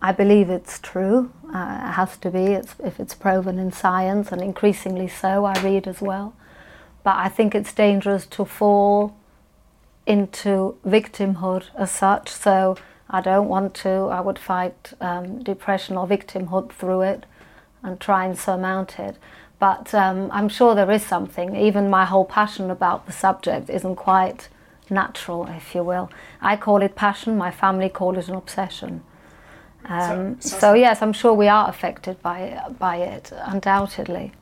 I 0.00 0.12
believe 0.12 0.48
it's 0.48 0.78
true. 0.78 1.32
Uh, 1.52 1.80
it 1.82 1.92
has 1.92 2.16
to 2.18 2.30
be 2.30 2.44
it's, 2.44 2.74
if 2.84 3.00
it's 3.00 3.14
proven 3.14 3.58
in 3.58 3.72
science, 3.72 4.30
and 4.30 4.40
increasingly 4.40 5.08
so. 5.08 5.44
I 5.44 5.60
read 5.62 5.88
as 5.88 6.00
well, 6.00 6.34
but 7.02 7.16
I 7.16 7.28
think 7.28 7.54
it's 7.54 7.72
dangerous 7.72 8.26
to 8.26 8.44
fall 8.44 9.16
into 10.06 10.76
victimhood 10.86 11.64
as 11.76 11.90
such. 11.90 12.28
So 12.30 12.76
I 13.10 13.20
don't 13.20 13.48
want 13.48 13.74
to. 13.76 13.88
I 13.88 14.20
would 14.20 14.38
fight 14.38 14.92
um, 15.00 15.42
depression 15.42 15.96
or 15.96 16.06
victimhood 16.06 16.70
through 16.72 17.02
it, 17.02 17.26
and 17.82 17.98
try 17.98 18.24
and 18.24 18.38
surmount 18.38 19.00
it. 19.00 19.16
But 19.58 19.92
um, 19.92 20.30
I'm 20.32 20.48
sure 20.48 20.76
there 20.76 20.90
is 20.92 21.02
something. 21.02 21.56
Even 21.56 21.90
my 21.90 22.04
whole 22.04 22.24
passion 22.24 22.70
about 22.70 23.06
the 23.06 23.12
subject 23.12 23.68
isn't 23.68 23.96
quite 23.96 24.48
natural, 24.88 25.46
if 25.48 25.74
you 25.74 25.82
will. 25.82 26.10
I 26.40 26.56
call 26.56 26.82
it 26.82 26.94
passion, 26.94 27.36
my 27.36 27.50
family 27.50 27.88
call 27.88 28.16
it 28.16 28.28
an 28.28 28.36
obsession. 28.36 29.02
Um, 29.88 30.40
so, 30.40 30.58
so, 30.58 30.74
yes, 30.74 31.00
I'm 31.00 31.12
sure 31.12 31.32
we 31.32 31.48
are 31.48 31.68
affected 31.68 32.20
by, 32.22 32.62
by 32.78 32.96
it, 32.96 33.32
undoubtedly. 33.32 34.32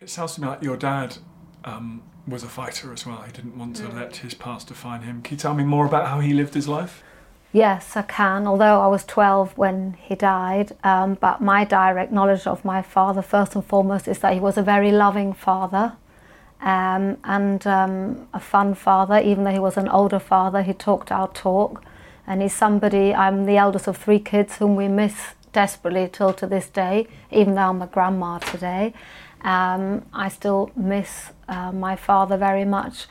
It 0.00 0.10
sounds 0.10 0.34
to 0.34 0.40
me 0.40 0.48
like 0.48 0.62
your 0.62 0.76
dad 0.76 1.18
um, 1.64 2.02
was 2.26 2.42
a 2.42 2.48
fighter 2.48 2.92
as 2.92 3.06
well. 3.06 3.22
He 3.22 3.32
didn't 3.32 3.56
want 3.56 3.76
to 3.76 3.84
mm. 3.84 3.94
let 3.94 4.16
his 4.16 4.34
past 4.34 4.68
define 4.68 5.02
him. 5.02 5.22
Can 5.22 5.34
you 5.36 5.38
tell 5.38 5.54
me 5.54 5.64
more 5.64 5.86
about 5.86 6.08
how 6.08 6.20
he 6.20 6.34
lived 6.34 6.54
his 6.54 6.66
life? 6.66 7.02
Yes, 7.52 7.96
I 7.96 8.02
can, 8.02 8.46
although 8.46 8.80
I 8.80 8.86
was 8.88 9.04
12 9.04 9.56
when 9.56 9.96
he 10.02 10.14
died. 10.14 10.72
Um, 10.84 11.14
but 11.14 11.40
my 11.40 11.64
direct 11.64 12.12
knowledge 12.12 12.46
of 12.46 12.64
my 12.64 12.82
father, 12.82 13.22
first 13.22 13.54
and 13.54 13.64
foremost, 13.64 14.08
is 14.08 14.18
that 14.18 14.34
he 14.34 14.40
was 14.40 14.58
a 14.58 14.62
very 14.62 14.90
loving 14.90 15.32
father 15.32 15.94
um, 16.60 17.16
and 17.24 17.66
um, 17.66 18.28
a 18.34 18.40
fun 18.40 18.74
father. 18.74 19.20
Even 19.20 19.44
though 19.44 19.52
he 19.52 19.58
was 19.58 19.76
an 19.76 19.88
older 19.88 20.18
father, 20.18 20.62
he 20.62 20.72
talked 20.72 21.10
our 21.12 21.28
talk. 21.28 21.82
And 22.26 22.42
he's 22.42 22.54
somebody, 22.54 23.14
I'm 23.14 23.46
the 23.46 23.56
eldest 23.56 23.86
of 23.86 23.96
three 23.96 24.18
kids 24.18 24.56
whom 24.56 24.76
we 24.76 24.88
miss 24.88 25.34
desperately 25.52 26.08
till 26.12 26.32
to 26.34 26.46
this 26.46 26.68
day, 26.68 27.06
even 27.30 27.54
though 27.54 27.68
I'm 27.68 27.82
a 27.82 27.86
grandma 27.86 28.38
today. 28.38 28.92
Um, 29.42 30.04
I 30.12 30.28
still 30.28 30.70
miss 30.76 31.30
uh, 31.48 31.72
my 31.72 31.96
father 31.96 32.36
very 32.36 32.64
much. 32.64 33.06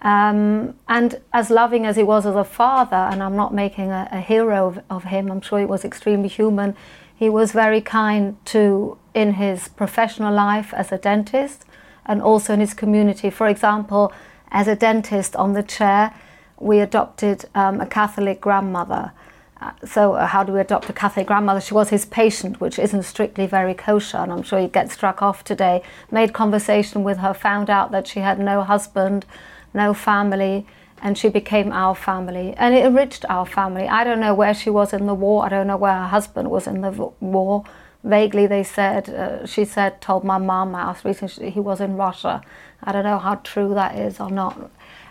Um, 0.00 0.74
and 0.88 1.20
as 1.32 1.50
loving 1.50 1.86
as 1.86 1.96
he 1.96 2.02
was 2.02 2.26
as 2.26 2.34
a 2.34 2.44
father, 2.44 2.96
and 2.96 3.22
I'm 3.22 3.36
not 3.36 3.54
making 3.54 3.90
a, 3.90 4.08
a 4.10 4.20
hero 4.20 4.66
of, 4.66 4.80
of, 4.90 5.04
him, 5.04 5.30
I'm 5.30 5.40
sure 5.40 5.60
he 5.60 5.64
was 5.64 5.84
extremely 5.84 6.28
human. 6.28 6.76
He 7.14 7.28
was 7.28 7.52
very 7.52 7.80
kind 7.80 8.36
to 8.46 8.98
in 9.14 9.34
his 9.34 9.68
professional 9.68 10.34
life 10.34 10.74
as 10.74 10.90
a 10.90 10.98
dentist 10.98 11.64
and 12.04 12.20
also 12.20 12.54
in 12.54 12.60
his 12.60 12.74
community. 12.74 13.30
For 13.30 13.46
example, 13.46 14.12
as 14.50 14.66
a 14.66 14.74
dentist 14.74 15.36
on 15.36 15.52
the 15.52 15.62
chair, 15.62 16.14
we 16.62 16.78
adopted 16.78 17.44
um, 17.54 17.80
a 17.80 17.86
Catholic 17.86 18.40
grandmother. 18.40 19.12
Uh, 19.60 19.72
so, 19.84 20.14
uh, 20.14 20.26
how 20.26 20.44
do 20.44 20.52
we 20.52 20.60
adopt 20.60 20.88
a 20.88 20.92
Catholic 20.92 21.26
grandmother? 21.26 21.60
She 21.60 21.74
was 21.74 21.90
his 21.90 22.04
patient, 22.04 22.60
which 22.60 22.78
isn't 22.78 23.02
strictly 23.02 23.46
very 23.46 23.74
kosher, 23.74 24.18
and 24.18 24.32
I'm 24.32 24.42
sure 24.42 24.60
he'd 24.60 24.72
get 24.72 24.90
struck 24.90 25.22
off 25.22 25.44
today. 25.44 25.82
Made 26.10 26.32
conversation 26.32 27.02
with 27.02 27.18
her, 27.18 27.34
found 27.34 27.68
out 27.68 27.90
that 27.90 28.06
she 28.06 28.20
had 28.20 28.38
no 28.38 28.62
husband, 28.62 29.26
no 29.74 29.92
family, 29.92 30.66
and 31.02 31.18
she 31.18 31.28
became 31.28 31.72
our 31.72 31.96
family. 31.96 32.54
And 32.56 32.74
it 32.74 32.84
enriched 32.84 33.24
our 33.28 33.44
family. 33.44 33.88
I 33.88 34.04
don't 34.04 34.20
know 34.20 34.34
where 34.34 34.54
she 34.54 34.70
was 34.70 34.92
in 34.92 35.06
the 35.06 35.14
war, 35.14 35.44
I 35.44 35.48
don't 35.48 35.66
know 35.66 35.76
where 35.76 35.94
her 35.94 36.08
husband 36.08 36.50
was 36.50 36.66
in 36.66 36.80
the 36.80 36.92
war. 37.20 37.64
Vaguely, 38.04 38.46
they 38.46 38.64
said, 38.64 39.08
uh, 39.10 39.46
she 39.46 39.64
said, 39.64 40.00
told 40.00 40.24
my 40.24 40.38
mum, 40.38 40.74
I 40.74 40.82
asked 40.82 41.04
recently, 41.04 41.50
he 41.50 41.60
was 41.60 41.80
in 41.80 41.96
Russia. 41.96 42.42
I 42.82 42.90
don't 42.90 43.04
know 43.04 43.18
how 43.18 43.36
true 43.36 43.74
that 43.74 43.96
is 43.96 44.18
or 44.18 44.30
not. 44.30 44.70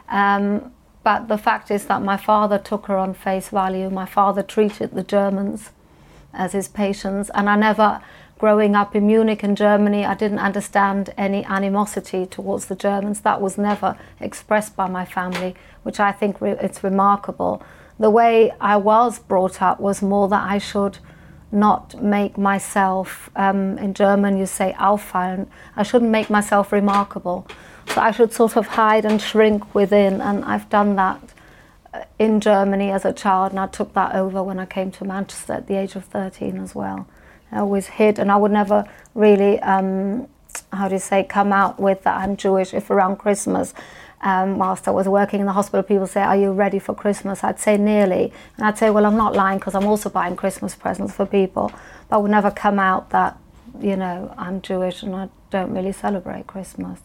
Um, 0.10 0.74
but 1.04 1.28
the 1.28 1.38
fact 1.38 1.72
is 1.72 1.86
that 1.86 2.02
my 2.02 2.18
father 2.18 2.58
took 2.58 2.86
her 2.88 2.98
on 2.98 3.14
face 3.14 3.50
value. 3.50 3.90
My 3.90 4.06
father 4.06 4.44
treated 4.44 4.92
the 4.92 5.04
Germans 5.04 5.72
as 6.34 6.54
his 6.54 6.68
patients, 6.68 7.30
and 7.34 7.50
I 7.50 7.56
never 7.56 8.02
growing 8.42 8.76
up 8.76 8.96
in 8.96 9.06
Munich 9.06 9.44
in 9.44 9.56
Germany, 9.56 10.04
I 10.04 10.16
didn't 10.16 10.40
understand 10.40 11.14
any 11.16 11.46
animosity 11.46 12.26
towards 12.26 12.66
the 12.66 12.76
Germans. 12.76 13.22
That 13.22 13.40
was 13.40 13.56
never 13.56 13.96
expressed 14.20 14.76
by 14.76 14.88
my 14.88 15.06
family, 15.06 15.54
which 15.84 16.00
I 16.00 16.12
think 16.12 16.42
re- 16.42 16.58
it's 16.60 16.84
remarkable. 16.84 17.62
The 18.00 18.10
way 18.10 18.52
I 18.60 18.78
was 18.78 19.20
brought 19.20 19.62
up 19.62 19.80
was 19.80 20.02
more 20.02 20.28
that 20.30 20.42
I 20.42 20.58
should 20.58 20.98
not 21.52 22.02
make 22.02 22.36
myself, 22.36 23.30
um, 23.36 23.78
in 23.78 23.94
German 23.94 24.40
you 24.40 24.48
say 24.48 24.74
auffallen, 24.80 25.46
I 25.76 25.84
shouldn't 25.84 26.10
make 26.10 26.32
myself 26.32 26.72
remarkable. 26.72 27.46
So 27.88 28.02
I 28.02 28.12
should 28.12 28.32
sort 28.32 28.56
of 28.56 28.68
hide 28.68 29.06
and 29.06 29.22
shrink 29.22 29.76
within, 29.76 30.22
and 30.22 30.46
I've 30.46 30.70
done 30.70 30.96
that 30.96 31.22
uh, 31.94 32.04
in 32.20 32.40
Germany 32.40 32.90
as 32.92 33.04
a 33.04 33.12
child, 33.12 33.52
and 33.52 33.60
I 33.60 33.68
took 33.68 33.94
that 33.94 34.16
over 34.16 34.42
when 34.42 34.60
I 34.60 34.66
came 34.66 34.92
to 34.92 35.04
Manchester 35.04 35.54
at 35.54 35.68
the 35.68 35.76
age 35.76 35.96
of 35.96 36.06
13 36.06 36.58
as 36.58 36.74
well. 36.74 37.08
I 37.52 37.60
always 37.60 37.88
hid, 37.88 38.18
and 38.18 38.32
I 38.32 38.38
would 38.38 38.52
never 38.52 38.86
really, 39.14 39.60
um, 39.60 40.28
how 40.72 40.88
do 40.88 40.96
you 40.96 41.00
say, 41.00 41.24
come 41.24 41.52
out 41.52 41.80
with 41.80 42.04
that 42.04 42.18
I'm 42.18 42.38
Jewish 42.38 42.74
if 42.74 42.90
around 42.90 43.18
Christmas. 43.18 43.74
Um, 44.24 44.60
whilst 44.60 44.88
I 44.88 44.92
was 44.92 45.08
working 45.08 45.40
in 45.40 45.48
the 45.48 45.52
hospital, 45.52 45.82
people 45.84 46.06
say, 46.06 46.22
Are 46.22 46.38
you 46.38 46.52
ready 46.52 46.80
for 46.80 46.94
Christmas? 46.94 47.44
I'd 47.44 47.60
say 47.60 47.76
nearly. 47.76 48.32
And 48.56 48.66
I'd 48.68 48.78
say, 48.78 48.90
Well, 48.92 49.06
I'm 49.06 49.18
not 49.18 49.34
lying 49.34 49.58
because 49.58 49.74
I'm 49.74 49.88
also 49.88 50.10
buying 50.10 50.36
Christmas 50.36 50.76
presents 50.76 51.14
for 51.14 51.26
people. 51.26 51.72
But 52.08 52.18
I 52.18 52.20
would 52.20 52.32
never 52.32 52.52
come 52.52 52.78
out 52.78 53.10
that, 53.10 53.38
you 53.80 53.96
know, 53.96 54.34
I'm 54.38 54.62
Jewish 54.62 55.02
and 55.02 55.16
I 55.16 55.30
don't 55.50 55.74
really 55.74 55.92
celebrate 55.92 56.46
Christmas. 56.46 57.00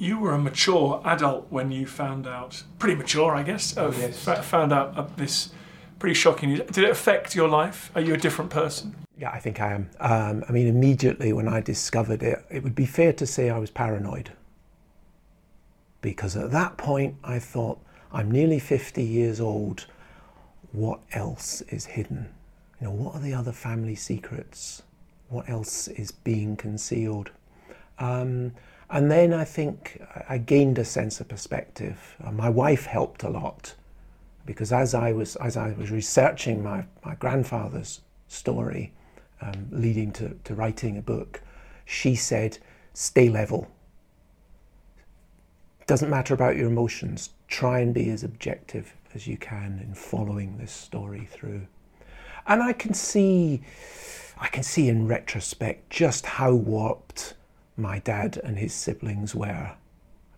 You 0.00 0.20
were 0.20 0.32
a 0.32 0.38
mature 0.38 1.02
adult 1.04 1.48
when 1.50 1.72
you 1.72 1.84
found 1.84 2.28
out, 2.28 2.62
pretty 2.78 2.94
mature, 2.94 3.34
I 3.34 3.42
guess, 3.42 3.76
oh, 3.76 3.92
yes. 3.98 4.24
found 4.46 4.72
out 4.72 4.96
uh, 4.96 5.08
this 5.16 5.50
pretty 5.98 6.14
shocking. 6.14 6.50
news. 6.50 6.60
Did 6.70 6.84
it 6.84 6.90
affect 6.90 7.34
your 7.34 7.48
life? 7.48 7.90
Are 7.96 8.00
you 8.00 8.14
a 8.14 8.16
different 8.16 8.52
person? 8.52 8.94
Yeah, 9.18 9.32
I 9.32 9.40
think 9.40 9.60
I 9.60 9.72
am. 9.72 9.90
Um, 9.98 10.44
I 10.48 10.52
mean, 10.52 10.68
immediately 10.68 11.32
when 11.32 11.48
I 11.48 11.60
discovered 11.60 12.22
it, 12.22 12.44
it 12.48 12.62
would 12.62 12.76
be 12.76 12.86
fair 12.86 13.12
to 13.14 13.26
say 13.26 13.50
I 13.50 13.58
was 13.58 13.70
paranoid. 13.70 14.30
Because 16.00 16.36
at 16.36 16.52
that 16.52 16.76
point, 16.76 17.16
I 17.24 17.40
thought, 17.40 17.80
I'm 18.12 18.30
nearly 18.30 18.60
50 18.60 19.02
years 19.02 19.40
old. 19.40 19.86
What 20.70 21.00
else 21.12 21.60
is 21.62 21.86
hidden? 21.86 22.28
You 22.80 22.86
know, 22.86 22.92
what 22.92 23.16
are 23.16 23.20
the 23.20 23.34
other 23.34 23.50
family 23.50 23.96
secrets? 23.96 24.84
What 25.28 25.48
else 25.48 25.88
is 25.88 26.12
being 26.12 26.56
concealed? 26.56 27.32
Um, 27.98 28.52
and 28.90 29.10
then 29.10 29.34
I 29.34 29.44
think 29.44 30.02
I 30.28 30.38
gained 30.38 30.78
a 30.78 30.84
sense 30.84 31.20
of 31.20 31.28
perspective. 31.28 32.16
Uh, 32.24 32.32
my 32.32 32.48
wife 32.48 32.86
helped 32.86 33.22
a 33.22 33.28
lot 33.28 33.74
because 34.46 34.72
as 34.72 34.94
I 34.94 35.12
was 35.12 35.36
as 35.36 35.56
I 35.58 35.72
was 35.72 35.90
researching 35.90 36.62
my, 36.62 36.86
my 37.04 37.14
grandfather's 37.16 38.00
story, 38.28 38.92
um, 39.42 39.68
leading 39.70 40.10
to, 40.12 40.38
to 40.44 40.54
writing 40.54 40.96
a 40.96 41.02
book, 41.02 41.42
she 41.84 42.14
said, 42.14 42.58
"Stay 42.94 43.28
level. 43.28 43.68
Doesn't 45.86 46.10
matter 46.10 46.32
about 46.32 46.56
your 46.56 46.68
emotions. 46.68 47.30
Try 47.46 47.80
and 47.80 47.92
be 47.92 48.08
as 48.10 48.24
objective 48.24 48.94
as 49.14 49.26
you 49.26 49.36
can 49.36 49.80
in 49.82 49.94
following 49.94 50.56
this 50.56 50.72
story 50.72 51.28
through." 51.30 51.66
And 52.46 52.62
I 52.62 52.72
can 52.72 52.94
see, 52.94 53.60
I 54.38 54.48
can 54.48 54.62
see 54.62 54.88
in 54.88 55.06
retrospect 55.06 55.90
just 55.90 56.24
how 56.24 56.54
warped 56.54 57.34
my 57.78 58.00
dad 58.00 58.40
and 58.42 58.58
his 58.58 58.74
siblings 58.74 59.34
were 59.34 59.72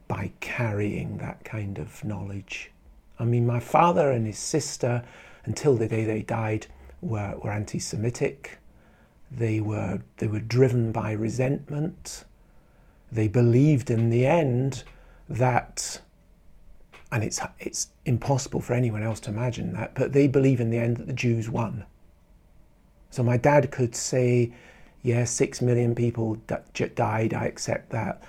by 0.09 0.32
carrying 0.40 1.18
that 1.18 1.44
kind 1.44 1.78
of 1.78 2.04
knowledge. 2.04 2.70
I 3.18 3.25
mean, 3.25 3.47
my 3.47 3.61
father 3.61 4.11
and 4.11 4.26
his 4.26 4.38
sister, 4.38 5.04
until 5.44 5.76
the 5.76 5.88
day 5.88 6.04
they 6.04 6.23
died, 6.23 6.66
were, 7.00 7.37
were 7.42 7.50
anti 7.50 7.78
Semitic. 7.78 8.59
They 9.30 9.61
were, 9.61 10.00
they 10.18 10.26
were 10.26 10.40
driven 10.40 10.92
by 10.92 11.12
resentment. 11.12 12.25
They 13.12 13.28
believed 13.28 13.90
in 13.90 14.11
the 14.11 14.26
end 14.26 14.85
that, 15.28 16.00
and 17.12 17.23
it's, 17.23 17.40
it's 17.59 17.88
impossible 18.04 18.61
for 18.61 18.75
anyone 18.75 19.02
else 19.02 19.20
to 19.20 19.30
imagine 19.30 19.73
that, 19.75 19.94
but 19.94 20.12
they 20.12 20.26
believe 20.26 20.61
in 20.61 20.70
the 20.70 20.78
end 20.78 20.97
that 20.99 21.06
the 21.06 21.12
Jews 21.12 21.49
won. 21.49 21.85
So 23.11 23.23
my 23.23 23.37
dad 23.37 23.70
could 23.70 23.94
say, 23.94 24.52
yeah, 25.02 25.25
six 25.25 25.62
million 25.62 25.95
people 25.95 26.37
died, 26.95 27.35
I 27.35 27.47
accept 27.47 27.90
that, 27.90 28.23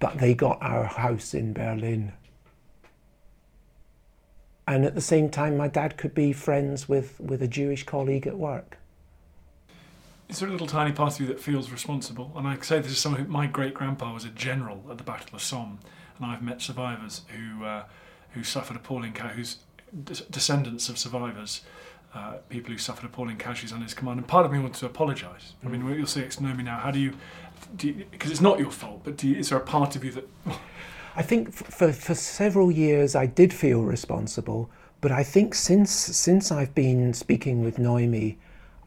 but 0.00 0.18
they 0.18 0.34
got 0.34 0.58
our 0.60 0.84
house 0.84 1.34
in 1.34 1.52
Berlin. 1.52 2.12
And 4.66 4.84
at 4.84 4.94
the 4.94 5.00
same 5.00 5.30
time, 5.30 5.56
my 5.56 5.68
dad 5.68 5.96
could 5.96 6.14
be 6.14 6.32
friends 6.32 6.88
with, 6.88 7.18
with 7.20 7.42
a 7.42 7.48
Jewish 7.48 7.84
colleague 7.84 8.26
at 8.26 8.36
work. 8.36 8.78
Is 10.28 10.40
there 10.40 10.48
a 10.48 10.52
little 10.52 10.66
tiny 10.66 10.92
part 10.92 11.14
of 11.14 11.20
you 11.20 11.26
that 11.28 11.40
feels 11.40 11.70
responsible? 11.70 12.32
And 12.36 12.46
I 12.46 12.58
say 12.60 12.80
this 12.80 12.92
is 12.92 12.98
something. 12.98 13.28
My 13.30 13.46
great 13.46 13.72
grandpa 13.72 14.12
was 14.12 14.26
a 14.26 14.28
general 14.28 14.84
at 14.90 14.98
the 14.98 15.04
Battle 15.04 15.34
of 15.34 15.42
Somme, 15.42 15.78
and 16.18 16.26
I've 16.26 16.42
met 16.42 16.60
survivors 16.60 17.22
who 17.28 17.64
uh, 17.64 17.84
who 18.32 18.44
suffered 18.44 18.76
appalling, 18.76 19.14
whose 19.14 19.56
descendants 20.30 20.90
of 20.90 20.98
survivors 20.98 21.62
uh, 22.14 22.34
people 22.48 22.72
who 22.72 22.78
suffered 22.78 23.04
appalling 23.04 23.36
casualties 23.36 23.72
under 23.72 23.84
his 23.84 23.94
command. 23.94 24.18
And 24.18 24.26
part 24.26 24.46
of 24.46 24.52
me 24.52 24.58
wants 24.58 24.80
to 24.80 24.86
apologise. 24.86 25.54
I 25.64 25.68
mean, 25.68 25.86
you'll 25.86 26.06
say 26.06 26.22
it's 26.22 26.40
me 26.40 26.62
now. 26.62 26.78
How 26.78 26.90
do 26.90 26.98
you, 26.98 27.14
because 28.10 28.30
it's 28.30 28.40
not 28.40 28.58
your 28.58 28.70
fault, 28.70 29.02
but 29.04 29.22
you, 29.22 29.36
is 29.36 29.50
there 29.50 29.58
a 29.58 29.62
part 29.62 29.96
of 29.96 30.04
you 30.04 30.12
that. 30.12 30.28
I 31.16 31.22
think 31.22 31.52
for, 31.52 31.92
for 31.92 32.14
several 32.14 32.70
years 32.70 33.14
I 33.14 33.26
did 33.26 33.52
feel 33.52 33.82
responsible, 33.82 34.70
but 35.00 35.12
I 35.12 35.22
think 35.22 35.54
since, 35.54 35.90
since 35.90 36.50
I've 36.50 36.74
been 36.74 37.12
speaking 37.12 37.62
with 37.62 37.78
Noemi, 37.78 38.38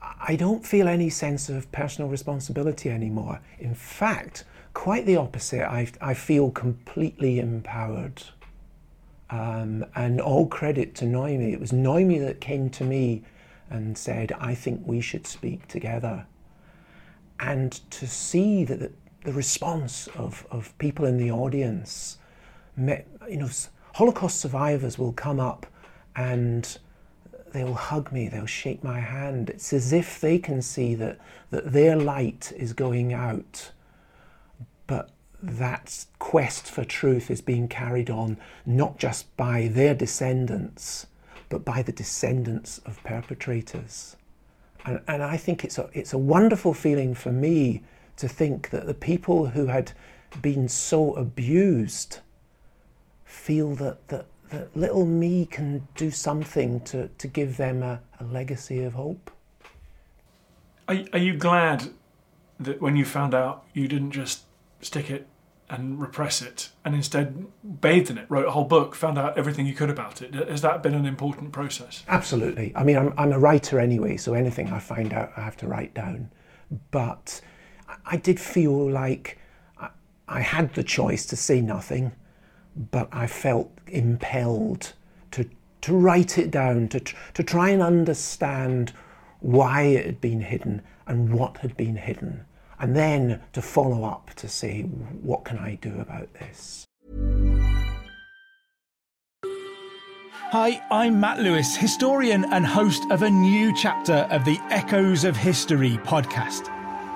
I 0.01 0.35
don't 0.35 0.65
feel 0.65 0.87
any 0.87 1.09
sense 1.09 1.49
of 1.49 1.71
personal 1.71 2.09
responsibility 2.09 2.89
anymore. 2.89 3.39
In 3.59 3.75
fact, 3.75 4.45
quite 4.73 5.05
the 5.05 5.17
opposite. 5.17 5.69
I, 5.69 5.91
I 5.99 6.13
feel 6.13 6.51
completely 6.51 7.39
empowered. 7.39 8.23
Um, 9.31 9.85
and 9.95 10.19
all 10.19 10.45
credit 10.47 10.93
to 10.95 11.05
Noemi. 11.05 11.53
It 11.53 11.59
was 11.59 11.71
Noemi 11.71 12.19
that 12.19 12.41
came 12.41 12.69
to 12.71 12.83
me 12.83 13.23
and 13.69 13.97
said, 13.97 14.33
I 14.39 14.53
think 14.53 14.81
we 14.85 14.99
should 14.99 15.25
speak 15.25 15.67
together. 15.67 16.25
And 17.39 17.71
to 17.91 18.07
see 18.07 18.65
that 18.65 18.91
the, 19.23 19.33
response 19.33 20.07
of, 20.15 20.45
of 20.51 20.77
people 20.79 21.05
in 21.05 21.17
the 21.17 21.31
audience, 21.31 22.17
met, 22.75 23.07
you 23.29 23.37
know, 23.37 23.49
Holocaust 23.93 24.41
survivors 24.41 24.97
will 24.97 25.13
come 25.13 25.39
up 25.39 25.65
and 26.15 26.77
they'll 27.53 27.73
hug 27.73 28.11
me, 28.11 28.27
they'll 28.27 28.45
shake 28.45 28.83
my 28.83 28.99
hand. 28.99 29.49
It's 29.49 29.73
as 29.73 29.93
if 29.93 30.19
they 30.19 30.39
can 30.39 30.61
see 30.61 30.95
that, 30.95 31.19
that 31.51 31.71
their 31.71 31.95
light 31.95 32.51
is 32.55 32.73
going 32.73 33.13
out. 33.13 33.71
But 34.87 35.09
that 35.41 36.05
quest 36.19 36.69
for 36.69 36.83
truth 36.83 37.31
is 37.31 37.41
being 37.41 37.67
carried 37.67 38.09
on 38.09 38.37
not 38.65 38.97
just 38.97 39.35
by 39.37 39.67
their 39.67 39.95
descendants, 39.95 41.07
but 41.49 41.65
by 41.65 41.81
the 41.81 41.91
descendants 41.91 42.79
of 42.79 43.03
perpetrators. 43.03 44.15
And, 44.85 45.01
and 45.07 45.23
I 45.23 45.37
think 45.37 45.63
it's 45.63 45.77
a, 45.77 45.89
it's 45.93 46.13
a 46.13 46.17
wonderful 46.17 46.73
feeling 46.73 47.13
for 47.13 47.31
me 47.31 47.83
to 48.17 48.27
think 48.27 48.69
that 48.69 48.87
the 48.87 48.93
people 48.93 49.47
who 49.47 49.67
had 49.67 49.91
been 50.41 50.67
so 50.67 51.13
abused 51.13 52.19
feel 53.25 53.75
that, 53.75 54.07
that, 54.09 54.25
that 54.49 54.75
little 54.75 55.05
me 55.05 55.45
can 55.45 55.87
do 55.95 56.11
something 56.11 56.81
to, 56.81 57.07
to 57.17 57.27
give 57.27 57.57
them 57.57 57.83
a, 57.83 57.99
a 58.19 58.23
legacy 58.25 58.83
of 58.83 58.93
hope. 58.93 59.31
Are, 60.87 60.97
are 61.13 61.19
you 61.19 61.35
glad 61.35 61.89
that 62.59 62.81
when 62.81 62.95
you 62.95 63.05
found 63.05 63.33
out 63.33 63.65
you 63.73 63.87
didn't 63.87 64.11
just 64.11 64.43
stick 64.81 65.09
it 65.09 65.27
and 65.69 66.01
repress 66.01 66.41
it 66.41 66.69
and 66.83 66.93
instead 66.93 67.45
bathed 67.81 68.09
in 68.09 68.17
it, 68.17 68.25
wrote 68.29 68.45
a 68.45 68.51
whole 68.51 68.65
book, 68.65 68.93
found 68.93 69.17
out 69.17 69.37
everything 69.37 69.65
you 69.65 69.73
could 69.73 69.89
about 69.89 70.21
it. 70.21 70.33
Has 70.33 70.61
that 70.61 70.83
been 70.83 70.93
an 70.93 71.05
important 71.05 71.53
process? 71.53 72.03
Absolutely. 72.09 72.73
I 72.75 72.83
mean, 72.83 72.97
I'm, 72.97 73.13
I'm 73.17 73.31
a 73.31 73.39
writer 73.39 73.79
anyway, 73.79 74.17
so 74.17 74.33
anything 74.33 74.67
I 74.69 74.79
find 74.79 75.13
out, 75.13 75.31
I 75.37 75.41
have 75.41 75.55
to 75.57 75.67
write 75.67 75.93
down. 75.93 76.29
But 76.91 77.39
I 78.05 78.17
did 78.17 78.39
feel 78.39 78.89
like 78.89 79.39
I 80.27 80.41
had 80.41 80.73
the 80.73 80.83
choice 80.83 81.25
to 81.27 81.37
say 81.37 81.61
nothing, 81.61 82.11
but 82.75 83.07
I 83.11 83.27
felt 83.27 83.71
impelled 83.87 84.93
to, 85.31 85.49
to 85.81 85.93
write 85.93 86.37
it 86.37 86.51
down, 86.51 86.89
to, 86.89 86.99
to 86.99 87.43
try 87.43 87.69
and 87.69 87.81
understand 87.81 88.91
why 89.39 89.83
it 89.83 90.05
had 90.05 90.21
been 90.21 90.41
hidden 90.41 90.81
and 91.07 91.33
what 91.33 91.57
had 91.57 91.77
been 91.77 91.95
hidden 91.95 92.45
and 92.81 92.95
then 92.95 93.39
to 93.53 93.61
follow 93.61 94.03
up 94.03 94.31
to 94.33 94.49
say, 94.49 94.81
what 94.81 95.45
can 95.45 95.59
I 95.59 95.75
do 95.75 95.99
about 95.99 96.33
this? 96.33 96.85
Hi, 100.51 100.83
I'm 100.91 101.19
Matt 101.19 101.39
Lewis, 101.39 101.77
historian 101.77 102.43
and 102.51 102.65
host 102.65 103.03
of 103.11 103.21
a 103.21 103.29
new 103.29 103.73
chapter 103.77 104.27
of 104.31 104.43
the 104.43 104.57
Echoes 104.71 105.23
of 105.23 105.37
History 105.37 105.99
podcast. 106.03 106.69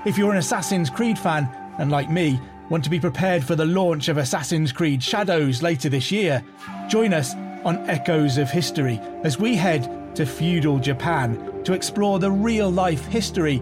If 0.06 0.18
you're 0.18 0.32
an 0.32 0.38
Assassin's 0.38 0.90
Creed 0.90 1.18
fan, 1.18 1.50
and 1.80 1.92
like 1.92 2.12
me, 2.12 2.40
want 2.70 2.84
to 2.84 2.90
be 2.90 3.00
prepared 3.00 3.44
for 3.44 3.56
the 3.56 3.66
launch 3.66 4.08
of 4.08 4.18
Assassin's 4.18 4.72
Creed 4.72 5.04
Shadows 5.04 5.64
later 5.64 5.90
this 5.90 6.12
year, 6.12 6.44
join 6.88 7.12
us 7.12 7.34
on 7.66 7.78
Echoes 7.90 8.38
of 8.38 8.52
History 8.52 9.02
as 9.24 9.40
we 9.40 9.56
head 9.56 10.16
to 10.16 10.26
feudal 10.28 10.80
Japan 10.80 11.64
to 11.64 11.74
explore 11.74 12.20
the 12.20 12.32
real 12.32 12.70
life 12.70 13.06
history 13.08 13.62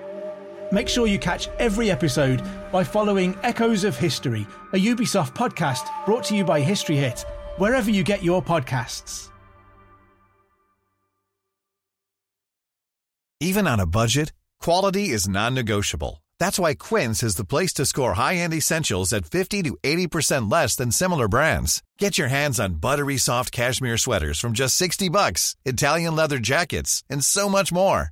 Make 0.71 0.87
sure 0.87 1.05
you 1.05 1.19
catch 1.19 1.49
every 1.59 1.91
episode 1.91 2.41
by 2.71 2.83
following 2.85 3.37
Echoes 3.43 3.83
of 3.83 3.97
History, 3.97 4.47
a 4.71 4.77
Ubisoft 4.77 5.33
podcast 5.33 5.85
brought 6.05 6.23
to 6.25 6.35
you 6.35 6.45
by 6.45 6.61
History 6.61 6.95
Hit, 6.95 7.25
wherever 7.57 7.91
you 7.91 8.03
get 8.03 8.23
your 8.23 8.41
podcasts. 8.41 9.27
Even 13.41 13.67
on 13.67 13.79
a 13.79 13.85
budget, 13.85 14.31
quality 14.61 15.09
is 15.09 15.27
non 15.27 15.53
negotiable. 15.55 16.23
That's 16.39 16.57
why 16.57 16.75
Quince 16.75 17.21
is 17.21 17.35
the 17.35 17.45
place 17.45 17.73
to 17.73 17.85
score 17.85 18.13
high 18.13 18.35
end 18.35 18.53
essentials 18.53 19.11
at 19.13 19.25
50 19.25 19.63
to 19.63 19.77
80% 19.83 20.49
less 20.49 20.75
than 20.75 20.91
similar 20.91 21.27
brands. 21.27 21.83
Get 21.97 22.17
your 22.17 22.29
hands 22.29 22.59
on 22.59 22.75
buttery 22.75 23.17
soft 23.17 23.51
cashmere 23.51 23.97
sweaters 23.97 24.39
from 24.39 24.53
just 24.53 24.77
60 24.77 25.09
bucks, 25.09 25.55
Italian 25.65 26.15
leather 26.15 26.39
jackets, 26.39 27.03
and 27.09 27.25
so 27.25 27.49
much 27.49 27.73
more. 27.73 28.11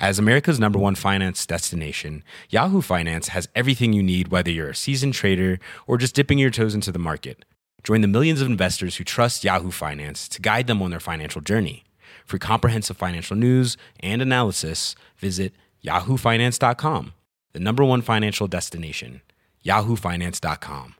As 0.00 0.18
America's 0.18 0.58
number 0.58 0.78
one 0.78 0.94
finance 0.94 1.44
destination, 1.44 2.24
Yahoo 2.48 2.80
Finance 2.80 3.28
has 3.28 3.50
everything 3.54 3.92
you 3.92 4.02
need, 4.02 4.28
whether 4.28 4.50
you're 4.50 4.70
a 4.70 4.74
seasoned 4.74 5.12
trader 5.12 5.60
or 5.86 5.98
just 5.98 6.14
dipping 6.14 6.38
your 6.38 6.48
toes 6.48 6.74
into 6.74 6.90
the 6.90 6.98
market. 6.98 7.44
Join 7.84 8.00
the 8.00 8.08
millions 8.08 8.40
of 8.40 8.48
investors 8.48 8.96
who 8.96 9.04
trust 9.04 9.44
Yahoo 9.44 9.70
Finance 9.70 10.26
to 10.30 10.40
guide 10.40 10.68
them 10.68 10.80
on 10.80 10.90
their 10.90 11.00
financial 11.00 11.42
journey. 11.42 11.84
For 12.24 12.38
comprehensive 12.38 12.96
financial 12.96 13.36
news 13.36 13.76
and 14.00 14.22
analysis, 14.22 14.96
visit 15.18 15.52
yahoofinance.com, 15.84 17.12
the 17.52 17.60
number 17.60 17.84
one 17.84 18.00
financial 18.00 18.46
destination, 18.46 19.20
yahoofinance.com. 19.66 20.94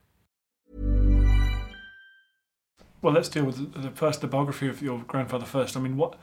Well, 3.00 3.14
let's 3.14 3.30
deal 3.30 3.46
with 3.46 3.72
the, 3.80 3.90
first 3.92 4.28
biography 4.28 4.68
of 4.68 4.82
your 4.82 4.98
grandfather 4.98 5.46
first. 5.46 5.74
I 5.74 5.80
mean, 5.80 5.96
what 5.96 6.18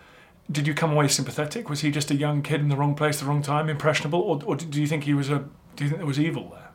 did 0.50 0.68
you 0.68 0.74
come 0.74 0.92
away 0.92 1.08
sympathetic? 1.08 1.70
Was 1.70 1.82
he 1.82 1.92
just 1.92 2.10
a 2.12 2.16
young 2.16 2.42
kid 2.42 2.62
in 2.62 2.70
the 2.70 2.78
wrong 2.78 2.96
place, 2.96 3.18
at 3.18 3.22
the 3.22 3.26
wrong 3.28 3.42
time, 3.42 3.70
impressionable, 3.70 4.22
or, 4.22 4.40
or 4.46 4.56
do 4.56 4.80
you 4.80 4.88
think 4.88 5.04
he 5.04 5.14
was 5.14 5.30
a? 5.30 5.46
Do 5.76 5.84
you 5.84 5.90
think 5.90 5.98
there 6.00 6.08
was 6.08 6.20
evil 6.20 6.50
there? 6.50 6.70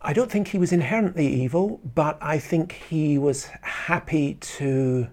I 0.00 0.12
don't 0.12 0.30
think 0.30 0.48
he 0.48 0.58
was 0.58 0.72
inherently 0.72 1.26
evil, 1.26 1.80
but 1.94 2.16
I 2.20 2.38
think 2.38 2.72
he 2.88 3.18
was 3.18 3.46
happy 3.62 4.34
to 4.34 5.08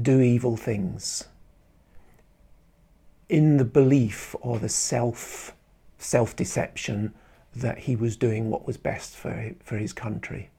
do 0.00 0.20
evil 0.20 0.56
things 0.56 1.24
in 3.28 3.56
the 3.56 3.64
belief 3.64 4.36
or 4.40 4.58
the 4.58 4.68
self 4.68 5.54
self 5.98 6.36
deception 6.36 7.14
that 7.56 7.78
he 7.78 7.96
was 7.96 8.16
doing 8.16 8.50
what 8.50 8.66
was 8.66 8.76
best 8.76 9.16
for 9.16 9.54
for 9.64 9.78
his 9.78 9.94
country. 9.94 10.50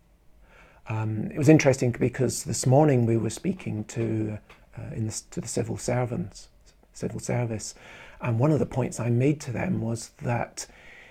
Um, 0.89 1.29
it 1.31 1.37
was 1.37 1.47
interesting 1.47 1.91
because 1.91 2.43
this 2.43 2.65
morning 2.65 3.05
we 3.05 3.17
were 3.17 3.29
speaking 3.29 3.85
to 3.85 4.39
uh, 4.77 4.93
in 4.95 5.07
the, 5.07 5.21
to 5.31 5.41
the 5.41 5.47
civil 5.47 5.77
servants, 5.77 6.49
civil 6.93 7.19
service, 7.19 7.75
and 8.21 8.39
one 8.39 8.51
of 8.51 8.59
the 8.59 8.65
points 8.65 8.99
I 8.99 9.09
made 9.09 9.41
to 9.41 9.51
them 9.51 9.81
was 9.81 10.09
that 10.21 10.65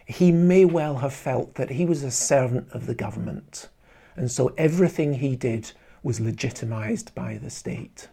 he 0.07 0.33
may 0.33 0.64
well 0.64 0.96
have 0.96 1.12
felt 1.12 1.55
that 1.55 1.70
he 1.70 1.85
was 1.85 2.03
a 2.03 2.11
servant 2.11 2.68
of 2.72 2.87
the 2.87 2.94
government, 2.94 3.68
and 4.16 4.31
so 4.31 4.55
everything 4.59 5.14
he 5.14 5.37
did 5.37 5.72
was 6.03 6.18
legitimised 6.20 7.14
by 7.14 7.38
the 7.38 7.51
state. 7.51 8.09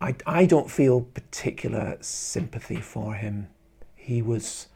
I, 0.00 0.14
I 0.26 0.46
don't 0.46 0.70
feel 0.70 1.00
particular 1.00 1.96
sympathy 2.00 2.80
for 2.80 3.14
him. 3.14 3.48
He 3.96 4.22
was 4.22 4.68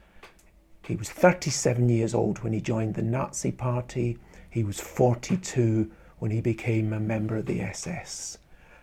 he 0.85 0.96
was 0.96 1.09
37 1.09 1.88
years 1.88 2.12
old 2.12 2.42
when 2.42 2.52
he 2.52 2.61
joined 2.61 2.94
the 2.96 3.02
Nazi 3.02 3.52
Party. 3.52 4.18
He 4.50 4.64
was 4.64 4.81
42 4.81 5.90
when 6.22 6.30
he 6.30 6.40
became 6.40 6.92
a 6.92 7.00
member 7.00 7.37
of 7.37 7.46
the 7.46 7.61
SS. 7.61 8.38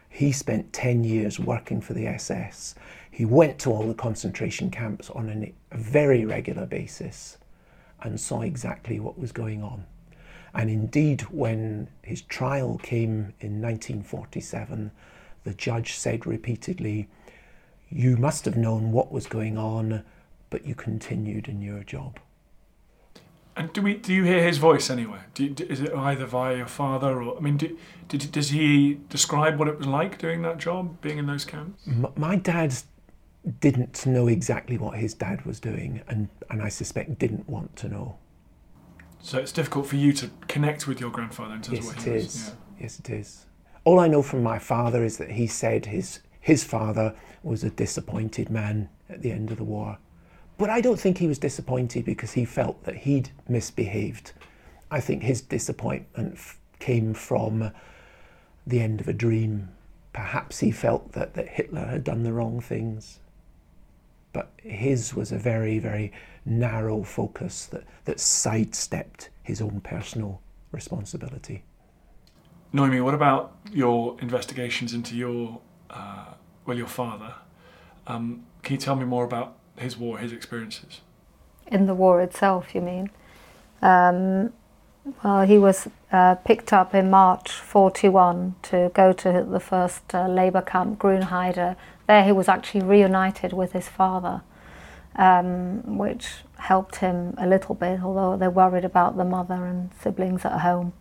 He 0.10 0.34
spent 0.34 0.74
10 0.74 1.06
years 1.06 1.40
working 1.40 1.80
for 1.80 1.94
the 1.94 2.06
SS. 2.06 2.76
He 3.10 3.24
went 3.24 3.60
to 3.60 3.72
all 3.72 3.88
the 3.88 3.94
concentration 3.94 4.70
camps 4.70 5.10
on 5.10 5.30
a 5.30 5.54
very 5.74 6.26
regular 6.26 6.66
basis 6.66 7.38
and 8.02 8.20
saw 8.20 8.42
exactly 8.42 9.00
what 9.00 9.18
was 9.18 9.32
going 9.32 9.64
on. 9.64 9.86
And 10.54 10.70
indeed, 10.70 11.22
when 11.32 11.88
his 12.02 12.24
trial 12.24 12.78
came 12.84 13.34
in 13.40 13.62
1947, 13.62 14.92
the 15.46 15.54
judge 15.54 15.94
said 15.94 16.28
repeatedly, 16.28 17.08
You 17.90 18.18
must 18.18 18.44
have 18.44 18.58
known 18.58 18.92
what 18.92 19.14
was 19.14 19.28
going 19.28 19.58
on, 19.58 20.04
but 20.50 20.66
you 20.66 20.76
continued 20.76 21.48
in 21.48 21.62
your 21.62 21.86
job. 21.86 22.20
And 23.60 23.74
do 23.74 23.82
we 23.82 23.96
do 23.96 24.14
you 24.14 24.24
hear 24.24 24.42
his 24.42 24.58
voice 24.58 24.90
anywhere? 24.90 25.26
Do, 25.34 25.50
do, 25.50 25.66
is 25.66 25.82
it 25.82 25.94
either 25.94 26.26
via 26.26 26.56
your 26.56 26.66
father 26.66 27.22
or 27.22 27.38
I 27.38 27.42
mean, 27.42 27.58
do, 27.58 27.78
did, 28.08 28.32
does 28.32 28.52
he 28.52 29.02
describe 29.10 29.60
what 29.60 29.68
it 29.68 29.78
was 29.78 29.86
like 29.86 30.18
doing 30.18 30.42
that 30.44 30.60
job, 30.60 31.02
being 31.02 31.18
in 31.18 31.26
those 31.26 31.44
camps? 31.44 31.84
M- 31.86 32.08
my 32.16 32.38
dad 32.38 32.74
didn't 33.60 34.06
know 34.06 34.28
exactly 34.28 34.78
what 34.78 34.98
his 34.98 35.14
dad 35.14 35.46
was 35.46 35.60
doing, 35.60 36.02
and, 36.08 36.30
and 36.50 36.62
I 36.62 36.70
suspect 36.70 37.20
didn't 37.20 37.50
want 37.50 37.76
to 37.78 37.90
know. 37.90 38.18
So 39.22 39.40
it's 39.40 39.52
difficult 39.52 39.88
for 39.88 39.98
you 39.98 40.14
to 40.14 40.32
connect 40.48 40.88
with 40.88 41.02
your 41.02 41.10
grandfather 41.10 41.56
in 41.56 41.62
terms 41.62 41.80
yes, 41.80 41.90
of 41.90 41.98
what 41.98 42.08
it 42.08 42.12
he 42.12 42.18
is. 42.18 42.26
was. 42.26 42.52
Yes, 42.80 43.00
it 43.00 43.10
is. 43.10 43.46
All 43.84 44.00
I 44.00 44.08
know 44.08 44.22
from 44.22 44.42
my 44.42 44.58
father 44.58 45.04
is 45.04 45.18
that 45.18 45.32
he 45.32 45.48
said 45.48 45.88
his 45.88 46.22
his 46.40 46.64
father 46.64 47.14
was 47.44 47.66
a 47.66 47.70
disappointed 47.70 48.50
man 48.50 48.88
at 49.10 49.22
the 49.22 49.34
end 49.34 49.52
of 49.52 49.58
the 49.58 49.66
war. 49.66 49.98
But 50.60 50.70
I 50.70 50.82
don't 50.82 51.00
think 51.00 51.18
he 51.18 51.28
was 51.28 51.40
disappointed 51.40 52.04
because 52.04 52.34
he 52.34 52.44
felt 52.44 52.84
that 52.84 52.98
he'd 52.98 53.30
misbehaved. 53.48 54.34
I 54.92 55.00
think 55.00 55.24
his 55.24 55.40
disappointment 55.42 56.34
f- 56.34 56.60
came 56.80 57.14
from 57.14 57.72
the 58.68 58.82
end 58.82 59.00
of 59.00 59.08
a 59.08 59.14
dream. 59.14 59.70
Perhaps 60.12 60.60
he 60.60 60.72
felt 60.72 61.14
that, 61.14 61.34
that 61.36 61.48
Hitler 61.48 61.86
had 61.86 62.04
done 62.04 62.24
the 62.24 62.34
wrong 62.34 62.60
things. 62.60 63.20
But 64.34 64.52
his 64.58 65.16
was 65.16 65.32
a 65.32 65.38
very, 65.38 65.80
very 65.80 66.12
narrow 66.46 67.04
focus 67.04 67.66
that, 67.68 67.86
that 68.04 68.20
sidestepped 68.20 69.30
his 69.42 69.62
own 69.62 69.80
personal 69.80 70.42
responsibility. 70.74 71.64
Noemi, 72.74 73.00
what 73.00 73.14
about 73.14 73.56
your 73.72 74.18
investigations 74.20 74.94
into 74.94 75.16
your, 75.16 75.62
uh, 75.90 76.34
well, 76.66 76.78
your 76.78 76.88
father? 76.88 77.34
Um, 78.08 78.46
can 78.62 78.74
you 78.74 78.80
tell 78.80 78.98
me 78.98 79.06
more 79.06 79.24
about 79.24 79.59
his 79.80 79.98
war, 79.98 80.18
his 80.18 80.32
experiences? 80.32 81.02
In 81.68 81.86
the 81.86 81.94
war 81.94 82.22
itself, 82.22 82.74
you 82.74 82.82
mean? 82.82 83.10
Um, 83.82 84.54
well, 85.24 85.46
he 85.46 85.58
was 85.58 85.88
uh, 86.12 86.36
picked 86.36 86.74
up 86.74 86.94
in 86.94 87.10
March 87.10 87.52
41 87.52 88.56
to 88.64 88.92
go 88.94 89.14
to 89.14 89.46
the 89.50 89.60
first 89.60 90.14
uh, 90.14 90.28
labour 90.28 90.62
camp, 90.62 91.00
Grünheide. 91.00 91.76
There 92.08 92.24
he 92.24 92.32
was 92.32 92.48
actually 92.48 92.82
reunited 92.82 93.54
with 93.54 93.74
his 93.74 93.88
father, 93.88 94.42
um, 95.16 95.98
which 95.98 96.28
helped 96.58 96.98
him 96.98 97.34
a 97.38 97.48
little 97.48 97.76
bit, 97.76 98.02
although 98.02 98.36
they 98.38 98.48
worried 98.48 98.86
about 98.86 99.18
the 99.18 99.26
mother 99.26 99.66
and 99.66 99.92
siblings 100.02 100.46
at 100.46 100.60
home. 100.60 100.94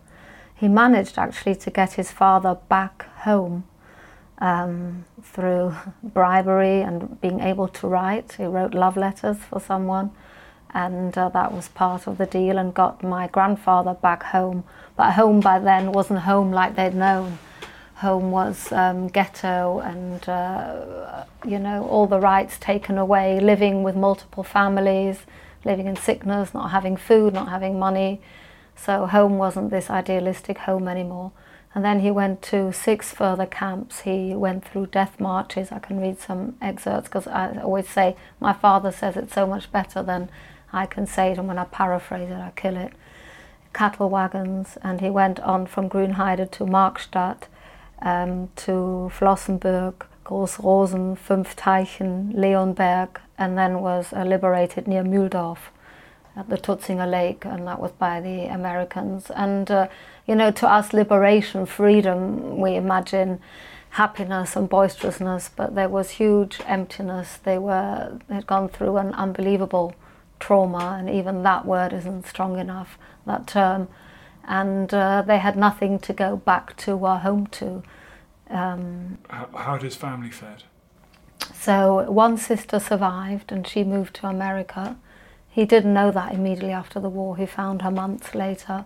He 0.55 0.67
managed 0.67 1.17
actually 1.17 1.55
to 1.55 1.69
get 1.69 1.93
his 1.93 2.11
father 2.11 2.57
back 2.67 3.05
home 3.19 3.65
um, 4.39 5.05
through 5.21 5.75
bribery 6.03 6.81
and 6.81 7.19
being 7.21 7.39
able 7.39 7.67
to 7.67 7.87
write. 7.87 8.33
He 8.33 8.45
wrote 8.45 8.73
love 8.73 8.97
letters 8.97 9.37
for 9.37 9.59
someone, 9.59 10.11
and 10.73 11.17
uh, 11.17 11.29
that 11.29 11.53
was 11.53 11.67
part 11.69 12.07
of 12.07 12.17
the 12.17 12.25
deal, 12.25 12.57
and 12.57 12.73
got 12.73 13.03
my 13.03 13.27
grandfather 13.27 13.93
back 13.93 14.23
home. 14.23 14.63
But 14.95 15.13
home 15.13 15.39
by 15.39 15.59
then 15.59 15.91
wasn't 15.91 16.19
home 16.19 16.51
like 16.51 16.75
they'd 16.75 16.95
known. 16.95 17.39
Home 17.95 18.31
was 18.31 18.71
um, 18.71 19.09
ghetto 19.09 19.79
and, 19.79 20.27
uh, 20.29 21.25
you 21.45 21.59
know, 21.59 21.85
all 21.85 22.07
the 22.07 22.19
rights 22.19 22.57
taken 22.57 22.97
away, 22.97 23.41
living 23.41 23.83
with 23.83 23.97
multiple 23.97 24.43
families, 24.43 25.19
living 25.65 25.85
in 25.85 25.97
sickness, 25.97 26.53
not 26.53 26.71
having 26.71 26.95
food, 26.95 27.33
not 27.33 27.49
having 27.49 27.77
money. 27.77 28.21
So 28.75 29.05
home 29.05 29.37
wasn't 29.37 29.69
this 29.69 29.89
idealistic 29.89 30.59
home 30.59 30.87
anymore. 30.87 31.33
And 31.75 31.85
then 31.85 31.99
he 31.99 32.09
went 32.09 32.41
to 32.43 32.73
six 32.73 33.13
further 33.13 33.45
camps. 33.45 34.01
He 34.01 34.33
went 34.33 34.65
through 34.65 34.87
death 34.87 35.19
marches. 35.19 35.71
I 35.71 35.79
can 35.79 36.01
read 36.01 36.19
some 36.19 36.57
excerpts 36.61 37.07
because 37.07 37.27
I 37.27 37.61
always 37.61 37.87
say 37.87 38.15
my 38.39 38.53
father 38.53 38.91
says 38.91 39.15
it 39.15 39.31
so 39.31 39.45
much 39.45 39.71
better 39.71 40.01
than 40.01 40.29
I 40.73 40.85
can 40.85 41.05
say 41.05 41.31
it, 41.31 41.37
and 41.37 41.47
when 41.47 41.57
I 41.57 41.65
paraphrase 41.65 42.29
it, 42.29 42.35
I 42.35 42.51
kill 42.55 42.77
it. 42.77 42.93
Cattle 43.73 44.09
wagons, 44.09 44.77
and 44.83 45.01
he 45.01 45.09
went 45.09 45.39
on 45.39 45.65
from 45.67 45.89
Grünheide 45.89 46.49
to 46.51 46.65
Markstadt, 46.65 47.43
um, 48.01 48.49
to 48.55 49.11
Flossenburg, 49.15 50.05
Großrosen, 50.25 51.17
Fünfteichen, 51.17 52.33
Leonberg, 52.33 53.19
and 53.37 53.57
then 53.57 53.81
was 53.81 54.13
uh, 54.13 54.23
liberated 54.23 54.87
near 54.87 55.03
Mühldorf 55.03 55.57
at 56.35 56.49
the 56.49 56.57
Tutzinger 56.57 57.09
Lake, 57.09 57.45
and 57.45 57.67
that 57.67 57.79
was 57.79 57.91
by 57.91 58.21
the 58.21 58.45
Americans. 58.45 59.31
And 59.31 59.69
uh, 59.69 59.87
you 60.29 60.35
know, 60.35 60.51
to 60.51 60.69
us, 60.69 60.93
liberation, 60.93 61.65
freedom, 61.65 62.59
we 62.59 62.75
imagine 62.75 63.39
happiness 63.89 64.55
and 64.55 64.69
boisterousness, 64.69 65.49
but 65.55 65.73
there 65.73 65.89
was 65.89 66.11
huge 66.11 66.61
emptiness. 66.67 67.37
They 67.37 67.57
were 67.57 68.19
they'd 68.27 68.45
gone 68.45 68.69
through 68.69 68.97
an 68.97 69.15
unbelievable 69.15 69.95
trauma, 70.39 70.97
and 70.99 71.09
even 71.09 71.41
that 71.41 71.65
word 71.65 71.93
isn't 71.93 72.27
strong 72.27 72.59
enough. 72.59 72.99
That 73.25 73.47
term, 73.47 73.87
and 74.47 74.93
uh, 74.93 75.23
they 75.25 75.39
had 75.39 75.57
nothing 75.57 75.97
to 75.97 76.13
go 76.13 76.37
back 76.37 76.77
to 76.83 76.91
or 76.91 77.17
home 77.17 77.47
to. 77.47 77.81
Um, 78.51 79.17
How, 79.31 79.49
how 79.55 79.73
had 79.73 79.81
his 79.81 79.95
family 79.95 80.29
fared? 80.29 80.63
so 81.55 82.11
one 82.11 82.37
sister 82.37 82.79
survived, 82.79 83.51
and 83.51 83.65
she 83.65 83.83
moved 83.83 84.13
to 84.17 84.27
America. 84.27 84.95
He 85.49 85.65
didn't 85.65 85.95
know 85.95 86.11
that 86.11 86.35
immediately 86.35 86.71
after 86.71 86.99
the 86.99 87.09
war. 87.09 87.35
He 87.35 87.47
found 87.47 87.81
her 87.81 87.89
months 87.89 88.35
later. 88.35 88.85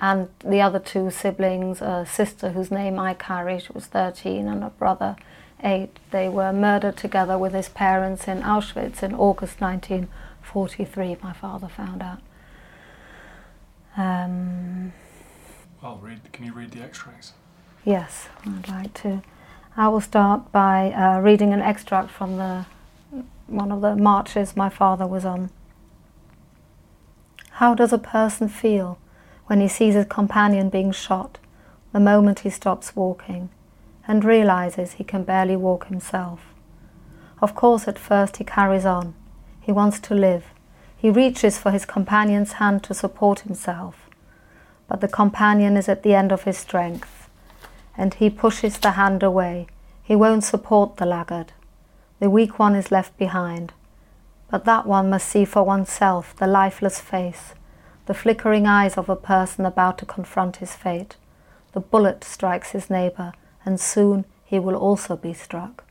And 0.00 0.28
the 0.42 0.62
other 0.62 0.78
two 0.78 1.10
siblings, 1.10 1.82
a 1.82 2.06
sister 2.06 2.50
whose 2.50 2.70
name 2.70 2.98
I 2.98 3.12
carried 3.12 3.68
was 3.68 3.86
13, 3.86 4.48
and 4.48 4.64
a 4.64 4.70
brother, 4.70 5.14
8, 5.62 5.98
they 6.10 6.26
were 6.26 6.54
murdered 6.54 6.96
together 6.96 7.36
with 7.36 7.52
his 7.52 7.68
parents 7.68 8.26
in 8.26 8.40
Auschwitz 8.40 9.02
in 9.02 9.14
August 9.14 9.60
1943, 9.60 11.18
my 11.22 11.34
father 11.34 11.68
found 11.68 12.02
out. 12.02 12.20
Um, 13.94 14.94
Well, 15.82 15.98
read, 16.02 16.32
can 16.32 16.46
you 16.46 16.54
read 16.54 16.70
the 16.70 16.82
extracts? 16.82 17.34
Yes, 17.84 18.28
I'd 18.46 18.68
like 18.68 18.94
to. 19.02 19.22
I 19.76 19.88
will 19.88 20.00
start 20.00 20.50
by 20.50 20.92
uh, 20.92 21.20
reading 21.20 21.52
an 21.52 21.60
extract 21.60 22.10
from 22.10 22.38
the 22.38 22.64
one 23.46 23.72
of 23.72 23.80
the 23.80 23.96
marches 23.96 24.56
my 24.56 24.68
father 24.68 25.06
was 25.06 25.24
on. 25.24 25.50
How 27.52 27.74
does 27.74 27.92
a 27.92 27.98
person 27.98 28.48
feel 28.48 28.98
when 29.50 29.60
he 29.60 29.66
sees 29.66 29.94
his 29.94 30.06
companion 30.06 30.68
being 30.68 30.92
shot 30.92 31.36
the 31.92 31.98
moment 31.98 32.38
he 32.40 32.50
stops 32.50 32.94
walking 32.94 33.48
and 34.06 34.24
realizes 34.24 34.92
he 34.92 35.02
can 35.02 35.24
barely 35.24 35.56
walk 35.56 35.88
himself? 35.88 36.54
Of 37.42 37.56
course, 37.56 37.88
at 37.88 37.98
first 37.98 38.36
he 38.36 38.44
carries 38.44 38.86
on. 38.86 39.12
He 39.60 39.72
wants 39.72 39.98
to 39.98 40.14
live. 40.14 40.44
He 40.96 41.10
reaches 41.10 41.58
for 41.58 41.72
his 41.72 41.84
companion's 41.84 42.52
hand 42.52 42.84
to 42.84 42.94
support 42.94 43.40
himself. 43.40 44.08
But 44.86 45.00
the 45.00 45.08
companion 45.08 45.76
is 45.76 45.88
at 45.88 46.04
the 46.04 46.14
end 46.14 46.30
of 46.30 46.44
his 46.44 46.56
strength, 46.56 47.28
and 47.96 48.14
he 48.14 48.30
pushes 48.30 48.78
the 48.78 48.92
hand 48.92 49.24
away, 49.24 49.66
He 50.00 50.14
won't 50.14 50.44
support 50.44 50.98
the 50.98 51.06
laggard. 51.06 51.54
The 52.20 52.30
weak 52.30 52.60
one 52.60 52.76
is 52.76 52.92
left 52.92 53.18
behind. 53.18 53.72
But 54.48 54.64
that 54.66 54.86
one 54.86 55.10
must 55.10 55.26
see 55.26 55.44
for 55.44 55.64
oneself 55.64 56.36
the 56.36 56.46
lifeless 56.46 57.00
face, 57.00 57.54
the 58.06 58.14
flickering 58.14 58.66
eyes 58.66 58.96
of 58.96 59.08
a 59.08 59.16
person 59.16 59.64
about 59.64 59.98
to 59.98 60.06
confront 60.06 60.56
his 60.56 60.74
fate. 60.74 61.16
The 61.72 61.80
bullet 61.80 62.24
strikes 62.24 62.72
his 62.72 62.90
neighbour, 62.90 63.32
and 63.64 63.78
soon 63.78 64.24
he 64.44 64.58
will 64.58 64.76
also 64.76 65.16
be 65.16 65.32
struck. 65.32 65.84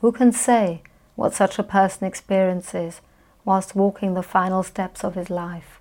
Who 0.00 0.12
can 0.12 0.32
say 0.32 0.82
what 1.16 1.34
such 1.34 1.58
a 1.58 1.64
person 1.64 2.06
experiences 2.06 3.00
whilst 3.44 3.74
walking 3.74 4.14
the 4.14 4.22
final 4.22 4.62
steps 4.62 5.02
of 5.02 5.14
his 5.14 5.30
life? 5.30 5.80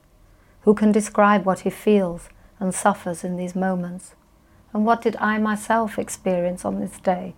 Who 0.61 0.73
can 0.73 0.91
describe 0.91 1.45
what 1.45 1.59
he 1.59 1.69
feels 1.69 2.29
and 2.59 2.73
suffers 2.73 3.23
in 3.23 3.37
these 3.37 3.55
moments? 3.55 4.15
And 4.73 4.85
what 4.85 5.01
did 5.01 5.15
I 5.17 5.37
myself 5.37 5.99
experience 5.99 6.65
on 6.65 6.79
this 6.79 6.99
day? 6.99 7.35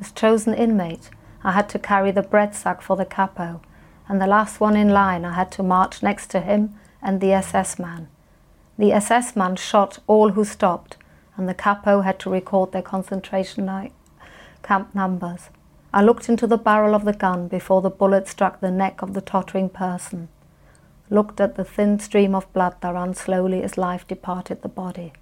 As 0.00 0.12
chosen 0.12 0.54
inmate, 0.54 1.10
I 1.42 1.52
had 1.52 1.68
to 1.70 1.78
carry 1.78 2.10
the 2.10 2.22
bread 2.22 2.54
sack 2.54 2.80
for 2.80 2.96
the 2.96 3.04
capo, 3.04 3.60
and 4.08 4.20
the 4.20 4.26
last 4.26 4.60
one 4.60 4.76
in 4.76 4.88
line, 4.88 5.24
I 5.24 5.34
had 5.34 5.52
to 5.52 5.62
march 5.62 6.02
next 6.02 6.30
to 6.30 6.40
him 6.40 6.74
and 7.04 7.20
the 7.20 7.32
SS 7.32 7.78
man. 7.78 8.08
The 8.78 8.92
SS 8.92 9.36
man 9.36 9.54
shot 9.54 10.00
all 10.08 10.30
who 10.30 10.44
stopped, 10.44 10.96
and 11.36 11.48
the 11.48 11.54
capo 11.54 12.00
had 12.00 12.18
to 12.20 12.30
record 12.30 12.72
their 12.72 12.82
concentration 12.82 13.90
camp 14.62 14.94
numbers. 14.94 15.50
I 15.92 16.02
looked 16.02 16.28
into 16.28 16.48
the 16.48 16.58
barrel 16.58 16.94
of 16.94 17.04
the 17.04 17.12
gun 17.12 17.46
before 17.46 17.82
the 17.82 17.90
bullet 17.90 18.26
struck 18.26 18.58
the 18.58 18.70
neck 18.70 19.02
of 19.02 19.14
the 19.14 19.20
tottering 19.20 19.68
person, 19.68 20.28
looked 21.10 21.40
at 21.40 21.54
the 21.54 21.64
thin 21.64 22.00
stream 22.00 22.34
of 22.34 22.52
blood 22.52 22.74
that 22.80 22.94
ran 22.94 23.14
slowly 23.14 23.62
as 23.62 23.78
life 23.78 24.08
departed 24.08 24.62
the 24.62 24.68
body. 24.68 25.12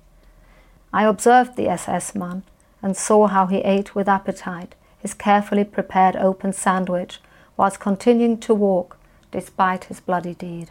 I 0.93 1.05
observed 1.05 1.57
the 1.57 1.69
SS 1.69 2.15
man 2.15 2.45
and 2.81 2.97
saw 2.97 3.27
how 3.27 3.47
he 3.47 3.59
ate 3.59 3.95
with 3.95 4.09
appetite 4.09 4.75
his 4.99 5.13
carefully 5.15 5.65
prepared 5.65 6.15
open 6.17 6.53
sandwich 6.53 7.21
whilst 7.57 7.81
continuing 7.81 8.39
to 8.39 8.55
walk 8.55 8.97
despite 9.33 9.85
his 9.85 10.01
bloody 10.01 10.35
deed. 10.35 10.71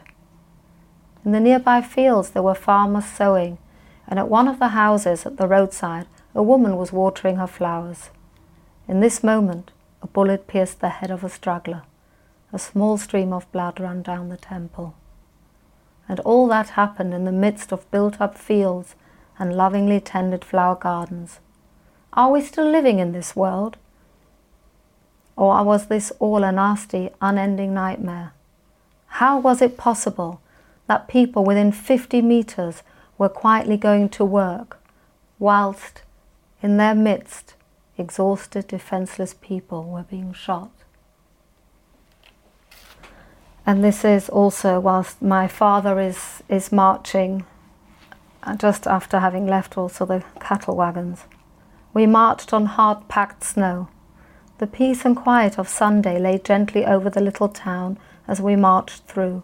In 1.24 1.32
the 1.32 1.40
nearby 1.40 1.82
fields 1.82 2.32
there 2.32 2.42
were 2.42 2.56
farmers 2.56 3.06
sowing, 3.06 3.58
and 4.08 4.18
at 4.18 4.30
one 4.30 4.48
of 4.48 4.60
the 4.60 4.70
houses 4.70 5.26
at 5.26 5.38
the 5.38 5.48
roadside 5.48 6.08
a 6.34 6.42
woman 6.42 6.78
was 6.78 6.92
watering 6.92 7.36
her 7.36 7.48
flowers. 7.48 8.10
In 8.88 9.00
this 9.00 9.24
moment, 9.24 9.72
a 10.02 10.08
bullet 10.08 10.48
pierced 10.48 10.80
the 10.80 10.90
head 10.90 11.12
of 11.12 11.24
a 11.24 11.30
straggler. 11.30 11.84
A 12.54 12.60
small 12.60 12.98
stream 12.98 13.32
of 13.32 13.52
blood 13.52 13.80
ran 13.80 14.02
down 14.02 14.30
the 14.30 14.38
temple. 14.38 14.96
And 16.10 16.20
all 16.22 16.48
that 16.48 16.70
happened 16.70 17.14
in 17.14 17.26
the 17.26 17.32
midst 17.32 17.72
of 17.72 17.90
built 17.92 18.20
up 18.20 18.38
fields 18.38 18.96
and 19.38 19.56
lovingly 19.56 20.00
tended 20.00 20.44
flower 20.44 20.76
gardens. 20.76 21.40
Are 22.14 22.32
we 22.32 22.42
still 22.42 22.70
living 22.70 23.00
in 23.00 23.12
this 23.12 23.36
world? 23.36 23.78
Or 25.38 25.64
was 25.64 25.88
this 25.88 26.12
all 26.20 26.44
a 26.44 26.52
nasty, 26.52 27.10
unending 27.22 27.74
nightmare? 27.74 28.34
How 29.08 29.40
was 29.40 29.62
it 29.62 29.78
possible 29.78 30.42
that 30.88 31.08
people 31.08 31.44
within 31.44 31.72
50 31.72 32.22
meters 32.22 32.84
were 33.18 33.30
quietly 33.30 33.78
going 33.78 34.10
to 34.10 34.26
work, 34.26 34.80
whilst 35.40 36.04
in 36.62 36.78
their 36.78 36.96
midst 36.96 37.56
exhausted, 37.98 38.68
defenseless 38.68 39.36
people 39.42 39.84
were 39.84 40.04
being 40.04 40.34
shot? 40.34 40.72
And 43.66 43.84
this 43.84 44.04
is 44.04 44.28
also 44.28 44.80
whilst 44.80 45.22
my 45.22 45.48
father 45.48 46.00
is, 46.00 46.42
is 46.50 46.72
marching 46.72 47.46
uh, 48.44 48.56
just 48.56 48.88
after 48.88 49.20
having 49.20 49.46
left 49.46 49.78
also 49.78 50.06
the 50.06 50.24
cattle 50.40 50.76
wagons. 50.76 51.26
We 51.94 52.08
marched 52.08 52.54
on 52.54 52.66
hard 52.66 53.08
packed 53.08 53.44
snow. 53.44 53.88
The 54.58 54.68
peace 54.68 55.06
and 55.06 55.16
quiet 55.16 55.60
of 55.60 55.68
Sunday 55.68 56.20
lay 56.20 56.38
gently 56.38 56.86
over 56.86 57.10
the 57.10 57.22
little 57.22 57.50
town 57.50 58.00
as 58.28 58.42
we 58.42 58.56
marched 58.56 59.04
through. 59.06 59.44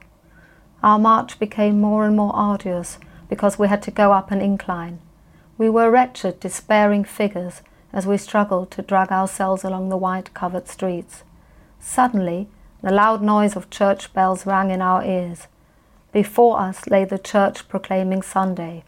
Our 0.83 0.99
march 0.99 1.39
became 1.39 1.81
more 1.81 2.05
and 2.05 2.15
more 2.15 2.35
arduous 2.35 2.99
because 3.29 3.57
we 3.57 3.67
had 3.67 3.81
to 3.83 3.91
go 3.91 4.13
up 4.13 4.31
an 4.31 4.41
incline. 4.41 4.99
We 5.57 5.69
were 5.69 5.89
wretched, 5.89 6.39
despairing 6.39 7.03
figures 7.03 7.61
as 7.91 8.05
we 8.05 8.17
struggled 8.17 8.69
to 8.71 8.81
drag 8.81 9.11
ourselves 9.11 9.63
along 9.63 9.89
the 9.89 9.97
white 9.97 10.33
covered 10.33 10.67
streets. 10.67 11.23
Suddenly, 11.79 12.47
the 12.81 12.91
loud 12.91 13.23
noise 13.23 13.55
of 13.55 13.69
church 13.69 14.13
bells 14.13 14.45
rang 14.45 14.69
in 14.69 14.81
our 14.81 15.03
ears. 15.03 15.47
Before 16.11 16.59
us 16.59 16.87
lay 16.87 17.05
the 17.05 17.17
church 17.17 17.67
proclaiming 17.67 18.21
Sunday. 18.21 18.83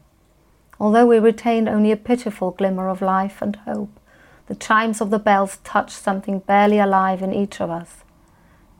Although 0.79 1.07
we 1.07 1.19
retained 1.19 1.67
only 1.67 1.91
a 1.91 1.97
pitiful 1.97 2.51
glimmer 2.51 2.87
of 2.87 3.01
life 3.01 3.41
and 3.41 3.55
hope, 3.57 3.99
the 4.47 4.55
chimes 4.55 5.01
of 5.01 5.09
the 5.09 5.19
bells 5.19 5.57
touched 5.63 5.97
something 5.97 6.39
barely 6.39 6.79
alive 6.79 7.21
in 7.21 7.33
each 7.33 7.59
of 7.59 7.69
us. 7.69 8.03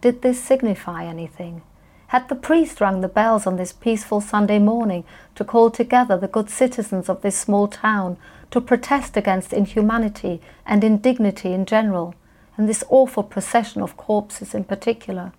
Did 0.01 0.21
this 0.21 0.41
signify 0.41 1.05
anything? 1.05 1.61
Had 2.09 2.27
the 2.27 2.33
priest 2.33 2.81
rung 2.81 3.01
the 3.01 3.07
bells 3.07 3.45
on 3.45 3.57
this 3.57 3.71
peaceful 3.71 4.19
Sunday 4.19 4.57
morning 4.57 5.03
to 5.35 5.45
call 5.45 5.69
together 5.69 6.17
the 6.17 6.27
good 6.27 6.49
citizens 6.49 7.07
of 7.07 7.21
this 7.21 7.37
small 7.37 7.67
town 7.67 8.17
to 8.49 8.59
protest 8.59 9.15
against 9.15 9.53
inhumanity 9.53 10.41
and 10.65 10.83
indignity 10.83 11.53
in 11.53 11.67
general, 11.67 12.15
and 12.57 12.67
this 12.67 12.83
awful 12.89 13.21
procession 13.21 13.83
of 13.83 13.95
corpses 13.95 14.55
in 14.55 14.63
particular? 14.63 15.33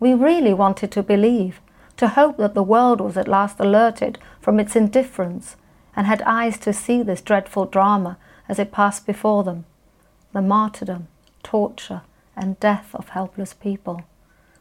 We 0.00 0.12
really 0.12 0.52
wanted 0.52 0.90
to 0.92 1.04
believe, 1.04 1.60
to 1.98 2.08
hope 2.08 2.38
that 2.38 2.54
the 2.54 2.64
world 2.64 3.00
was 3.00 3.16
at 3.16 3.28
last 3.28 3.60
alerted 3.60 4.18
from 4.40 4.58
its 4.58 4.74
indifference 4.74 5.54
and 5.94 6.08
had 6.08 6.22
eyes 6.22 6.58
to 6.58 6.72
see 6.72 7.04
this 7.04 7.20
dreadful 7.20 7.66
drama 7.66 8.18
as 8.48 8.58
it 8.58 8.72
passed 8.72 9.06
before 9.06 9.44
them 9.44 9.64
the 10.32 10.42
martyrdom, 10.42 11.06
torture, 11.44 12.02
and 12.34 12.58
death 12.58 12.96
of 12.96 13.10
helpless 13.10 13.54
people. 13.54 14.02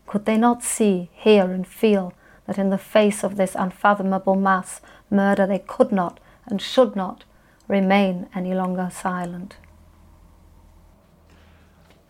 Could 0.10 0.26
they 0.26 0.38
not 0.38 0.64
see, 0.64 1.12
hear, 1.14 1.52
and 1.52 1.68
feel 1.68 2.14
that 2.48 2.58
in 2.58 2.72
the 2.72 2.80
face 2.80 3.24
of 3.24 3.36
this 3.36 3.54
unfathomable 3.54 4.34
mass 4.34 4.82
murder 5.12 5.46
they 5.46 5.60
could 5.60 5.92
not 5.92 6.20
and 6.48 6.60
should 6.60 6.96
not 6.96 7.26
remain 7.68 8.28
any 8.34 8.56
longer 8.56 8.90
silent? 8.92 9.58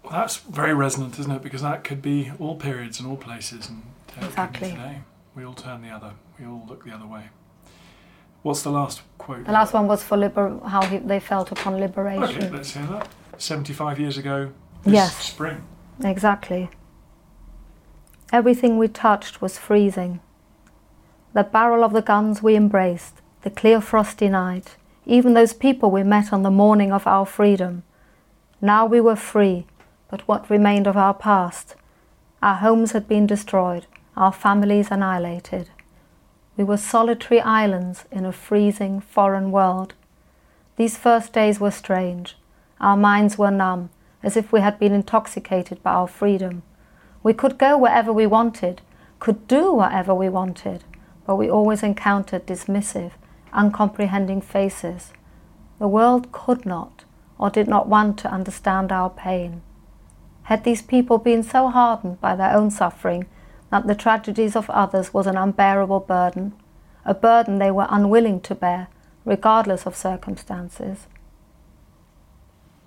Well, 0.02 0.14
that's 0.14 0.38
very 0.38 0.74
resonant, 0.74 1.20
isn't 1.20 1.30
it? 1.30 1.42
Because 1.42 1.62
that 1.62 1.84
could 1.84 2.02
be 2.02 2.32
all 2.40 2.56
periods 2.56 3.02
and 3.02 3.10
all 3.10 3.18
places, 3.18 3.68
and 3.68 3.84
uh, 4.22 4.28
exactly. 4.28 4.70
today 4.70 5.00
we 5.36 5.44
all 5.44 5.54
turn 5.54 5.82
the 5.82 5.90
other, 5.90 6.14
we 6.40 6.46
all 6.46 6.66
look 6.70 6.86
the 6.86 6.92
other 6.92 7.06
way. 7.06 7.26
What's 8.44 8.62
the 8.62 8.72
last 8.72 9.02
quote? 9.18 9.44
The 9.46 9.52
last 9.52 9.74
one 9.74 9.88
was 9.88 10.04
for 10.04 10.16
liber- 10.16 10.62
how 10.66 10.84
he, 10.84 11.00
they 11.00 11.20
felt 11.20 11.52
upon 11.52 11.76
liberation. 11.76 12.44
Okay, 12.44 12.50
let's 12.50 12.74
hear 12.74 12.86
that. 12.86 13.10
75 13.38 14.00
years 14.00 14.18
ago, 14.18 14.54
this 14.84 14.94
Yes. 14.94 15.18
spring. 15.18 15.62
Exactly. 16.02 16.70
Everything 18.32 18.78
we 18.78 18.88
touched 18.88 19.42
was 19.42 19.58
freezing. 19.58 20.20
The 21.34 21.44
barrel 21.44 21.84
of 21.84 21.94
the 21.94 22.02
guns 22.02 22.44
we 22.44 22.56
embraced, 22.56 23.22
the 23.42 23.50
clear 23.50 23.82
frosty 23.82 24.30
night, 24.30 24.76
even 25.06 25.34
those 25.34 25.54
people 25.54 25.90
we 25.90 26.04
met 26.04 26.32
on 26.32 26.44
the 26.44 26.52
morning 26.52 26.92
of 26.92 27.08
our 27.08 27.26
freedom. 27.26 27.82
Now 28.62 28.86
we 28.86 29.02
were 29.02 29.16
free, 29.16 29.66
but 30.10 30.28
what 30.28 30.50
remained 30.50 30.86
of 30.86 30.96
our 30.96 31.14
past? 31.16 31.76
Our 32.44 32.56
homes 32.56 32.92
had 32.92 33.08
been 33.08 33.26
destroyed, 33.26 33.88
our 34.16 34.32
families 34.32 34.92
annihilated. 34.92 35.72
We 36.56 36.64
were 36.64 36.78
solitary 36.78 37.42
islands 37.42 38.06
in 38.12 38.26
a 38.26 38.32
freezing 38.32 39.02
foreign 39.02 39.50
world. 39.50 39.96
These 40.76 40.98
first 40.98 41.34
days 41.34 41.60
were 41.60 41.72
strange. 41.72 42.38
Our 42.80 42.98
minds 42.98 43.40
were 43.40 43.50
numb, 43.50 43.90
as 44.22 44.38
if 44.38 44.52
we 44.52 44.62
had 44.62 44.78
been 44.78 44.94
intoxicated 44.94 45.82
by 45.82 45.94
our 45.94 46.08
freedom. 46.08 46.62
We 47.22 47.34
could 47.34 47.58
go 47.58 47.78
wherever 47.78 48.14
we 48.14 48.26
wanted, 48.26 48.82
could 49.20 49.48
do 49.48 49.74
whatever 49.74 50.14
we 50.16 50.30
wanted, 50.30 50.84
but 51.26 51.36
we 51.36 51.50
always 51.50 51.84
encountered 51.84 52.46
dismissive, 52.46 53.12
uncomprehending 53.54 54.42
faces. 54.42 55.12
The 55.80 55.88
world 55.88 56.32
could 56.32 56.66
not 56.66 57.04
or 57.38 57.50
did 57.50 57.68
not 57.68 57.88
want 57.88 58.18
to 58.20 58.32
understand 58.32 58.92
our 58.92 59.10
pain. 59.10 59.62
Had 60.44 60.64
these 60.64 60.82
people 60.82 61.18
been 61.18 61.44
so 61.44 61.70
hardened 61.70 62.20
by 62.20 62.36
their 62.36 62.56
own 62.56 62.72
suffering 62.72 63.26
that 63.70 63.88
the 63.88 63.96
tragedies 63.96 64.56
of 64.56 64.70
others 64.70 65.14
was 65.14 65.28
an 65.28 65.38
unbearable 65.38 66.00
burden, 66.00 66.54
a 67.06 67.14
burden 67.14 67.60
they 67.60 67.72
were 67.72 67.88
unwilling 67.90 68.42
to 68.42 68.56
bear, 68.56 68.88
regardless 69.26 69.86
of 69.86 69.96
circumstances? 69.96 71.08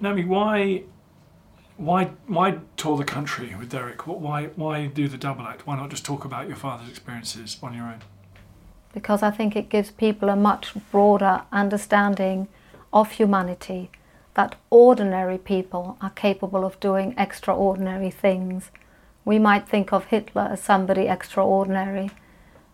Naomi, 0.01 0.25
why, 0.25 0.83
why, 1.77 2.11
why 2.27 2.59
tour 2.77 2.97
the 2.97 3.05
country 3.05 3.55
with 3.59 3.71
Derek? 3.71 4.07
Why, 4.07 4.47
why 4.57 4.87
do 4.87 5.09
the 5.09 5.19
double 5.19 5.47
act? 5.47 5.67
Why 5.67 5.77
not 5.77 5.91
just 5.91 6.05
talk 6.05 6.25
about 6.25 6.49
your 6.49 6.57
father's 6.57 6.89
experiences 6.89 7.59
on 7.63 7.75
your 7.75 7.85
own? 7.85 8.01
because 8.93 9.23
I 9.23 9.31
think 9.31 9.57
it 9.57 9.69
gives 9.69 9.91
people 9.91 10.29
a 10.29 10.37
much 10.37 10.75
broader 10.91 11.43
understanding 11.51 12.49
of 12.93 13.13
humanity, 13.13 13.91
that 14.35 14.57
ordinary 14.71 15.39
people 15.39 15.97
are 16.01 16.11
capable 16.11 16.65
of 16.65 16.81
doing 16.81 17.15
extraordinary 17.19 18.11
things. 18.11 18.71
We 19.25 19.39
might 19.39 19.69
think 19.69 19.93
of 19.93 20.07
Hitler 20.07 20.49
as 20.53 20.63
somebody 20.63 21.03
extraordinary, 21.03 22.11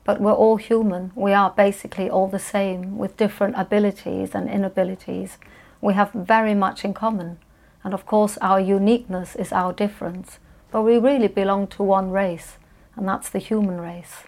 but 0.04 0.20
we're 0.20 0.32
all 0.32 0.56
human. 0.56 1.12
We 1.14 1.32
are 1.32 1.50
basically 1.50 2.08
all 2.08 2.28
the 2.28 2.38
same 2.38 2.96
with 2.98 3.16
different 3.16 3.54
abilities 3.56 4.34
and 4.34 4.48
inabilities. 4.48 5.38
We 5.80 5.94
have 5.94 6.12
very 6.12 6.54
much 6.54 6.84
in 6.84 6.94
common. 6.94 7.38
And 7.84 7.94
of 7.94 8.06
course, 8.06 8.38
our 8.38 8.60
uniqueness 8.60 9.36
is 9.36 9.52
our 9.52 9.72
difference. 9.72 10.38
But 10.70 10.82
we 10.82 10.98
really 10.98 11.28
belong 11.28 11.66
to 11.68 11.82
one 11.82 12.10
race, 12.10 12.58
and 12.96 13.08
that's 13.08 13.30
the 13.30 13.38
human 13.38 13.80
race. 13.80 14.24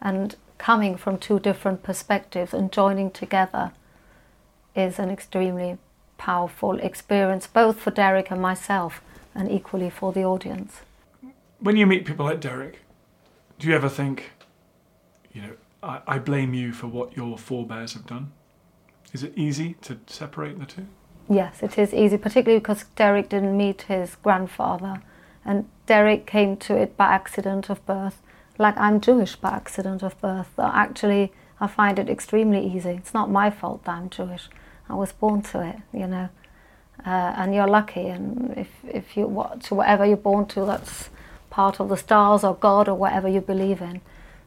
And 0.00 0.36
coming 0.58 0.96
from 0.96 1.18
two 1.18 1.40
different 1.40 1.82
perspectives 1.82 2.54
and 2.54 2.72
joining 2.72 3.10
together 3.10 3.72
is 4.74 4.98
an 4.98 5.10
extremely 5.10 5.78
powerful 6.18 6.78
experience, 6.78 7.46
both 7.46 7.80
for 7.80 7.90
Derek 7.90 8.30
and 8.30 8.40
myself, 8.40 9.02
and 9.34 9.50
equally 9.50 9.90
for 9.90 10.12
the 10.12 10.24
audience. 10.24 10.80
When 11.58 11.76
you 11.76 11.86
meet 11.86 12.04
people 12.04 12.26
like 12.26 12.40
Derek, 12.40 12.80
do 13.58 13.68
you 13.68 13.74
ever 13.74 13.88
think, 13.88 14.32
you 15.32 15.42
know, 15.42 15.52
I, 15.82 16.00
I 16.06 16.18
blame 16.18 16.54
you 16.54 16.72
for 16.72 16.86
what 16.86 17.16
your 17.16 17.38
forebears 17.38 17.94
have 17.94 18.06
done? 18.06 18.32
Is 19.12 19.22
it 19.22 19.32
easy 19.36 19.74
to 19.82 19.98
separate 20.06 20.58
the 20.58 20.66
two? 20.66 20.86
Yes, 21.28 21.62
it 21.62 21.76
is 21.76 21.92
easy, 21.92 22.16
particularly 22.16 22.60
because 22.60 22.84
Derek 22.94 23.28
didn't 23.28 23.56
meet 23.56 23.82
his 23.82 24.14
grandfather, 24.16 25.02
and 25.44 25.68
Derek 25.86 26.26
came 26.26 26.56
to 26.58 26.76
it 26.76 26.96
by 26.96 27.06
accident 27.06 27.68
of 27.68 27.84
birth, 27.84 28.22
like 28.58 28.76
I'm 28.78 29.00
Jewish 29.00 29.34
by 29.36 29.50
accident 29.50 30.02
of 30.02 30.20
birth. 30.20 30.50
Actually, 30.58 31.32
I 31.60 31.66
find 31.66 31.98
it 31.98 32.08
extremely 32.08 32.64
easy. 32.64 32.90
It's 32.90 33.14
not 33.14 33.30
my 33.30 33.50
fault 33.50 33.84
that 33.84 33.96
I'm 33.96 34.10
Jewish. 34.10 34.48
I 34.88 34.94
was 34.94 35.12
born 35.12 35.42
to 35.42 35.66
it, 35.66 35.76
you 35.92 36.06
know. 36.06 36.28
Uh, 37.04 37.34
and 37.36 37.54
you're 37.54 37.66
lucky, 37.66 38.06
and 38.06 38.54
if, 38.56 38.68
if 38.86 39.16
you 39.16 39.26
what 39.26 39.62
to 39.62 39.74
whatever 39.74 40.06
you're 40.06 40.16
born 40.16 40.46
to, 40.46 40.64
that's 40.64 41.10
part 41.50 41.80
of 41.80 41.88
the 41.88 41.96
stars 41.96 42.44
or 42.44 42.54
God 42.54 42.88
or 42.88 42.94
whatever 42.94 43.28
you 43.28 43.40
believe 43.40 43.80
in. 43.80 44.00